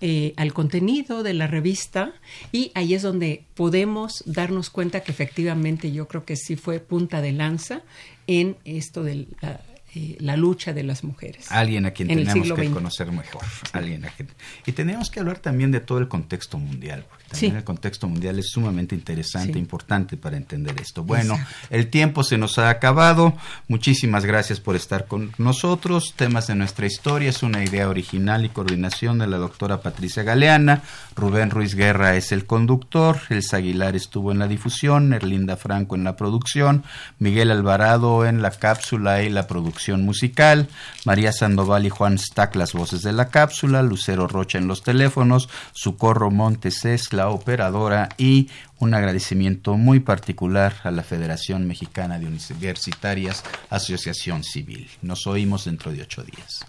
[0.00, 2.12] eh, al contenido de la revista.
[2.52, 7.20] Y ahí es donde podemos darnos cuenta que efectivamente yo creo que sí fue punta
[7.20, 7.82] de lanza
[8.26, 9.60] en esto de la,
[9.94, 11.52] eh, la lucha de las mujeres.
[11.52, 13.42] Alguien a quien tenemos que conocer mejor.
[13.72, 14.06] Alguien
[14.64, 18.38] y tenemos que hablar también de todo el contexto mundial, porque también el contexto mundial
[18.38, 21.04] es sumamente interesante, importante para entender esto.
[21.04, 21.38] Bueno,
[21.68, 23.36] el tiempo se nos ha acabado.
[23.68, 26.14] Muchísimas gracias por estar con nosotros.
[26.16, 30.82] Temas de nuestra historia es una idea original y coordinación de la doctora Patricia Galeana.
[31.14, 33.18] Rubén Ruiz Guerra es el conductor.
[33.28, 35.12] El Aguilar estuvo en la difusión.
[35.12, 36.84] Erlinda Franco en la producción.
[37.18, 39.46] Miguel Alvarado en la cápsula y la
[39.90, 40.68] musical,
[41.04, 45.48] María Sandoval y Juan Stack las voces de la cápsula, Lucero Rocha en los teléfonos,
[45.72, 52.26] Socorro Montes es la operadora y un agradecimiento muy particular a la Federación Mexicana de
[52.26, 54.88] Universitarias Asociación Civil.
[55.02, 56.64] Nos oímos dentro de ocho días.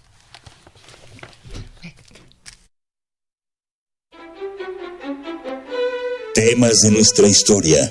[6.34, 7.90] Temas de nuestra historia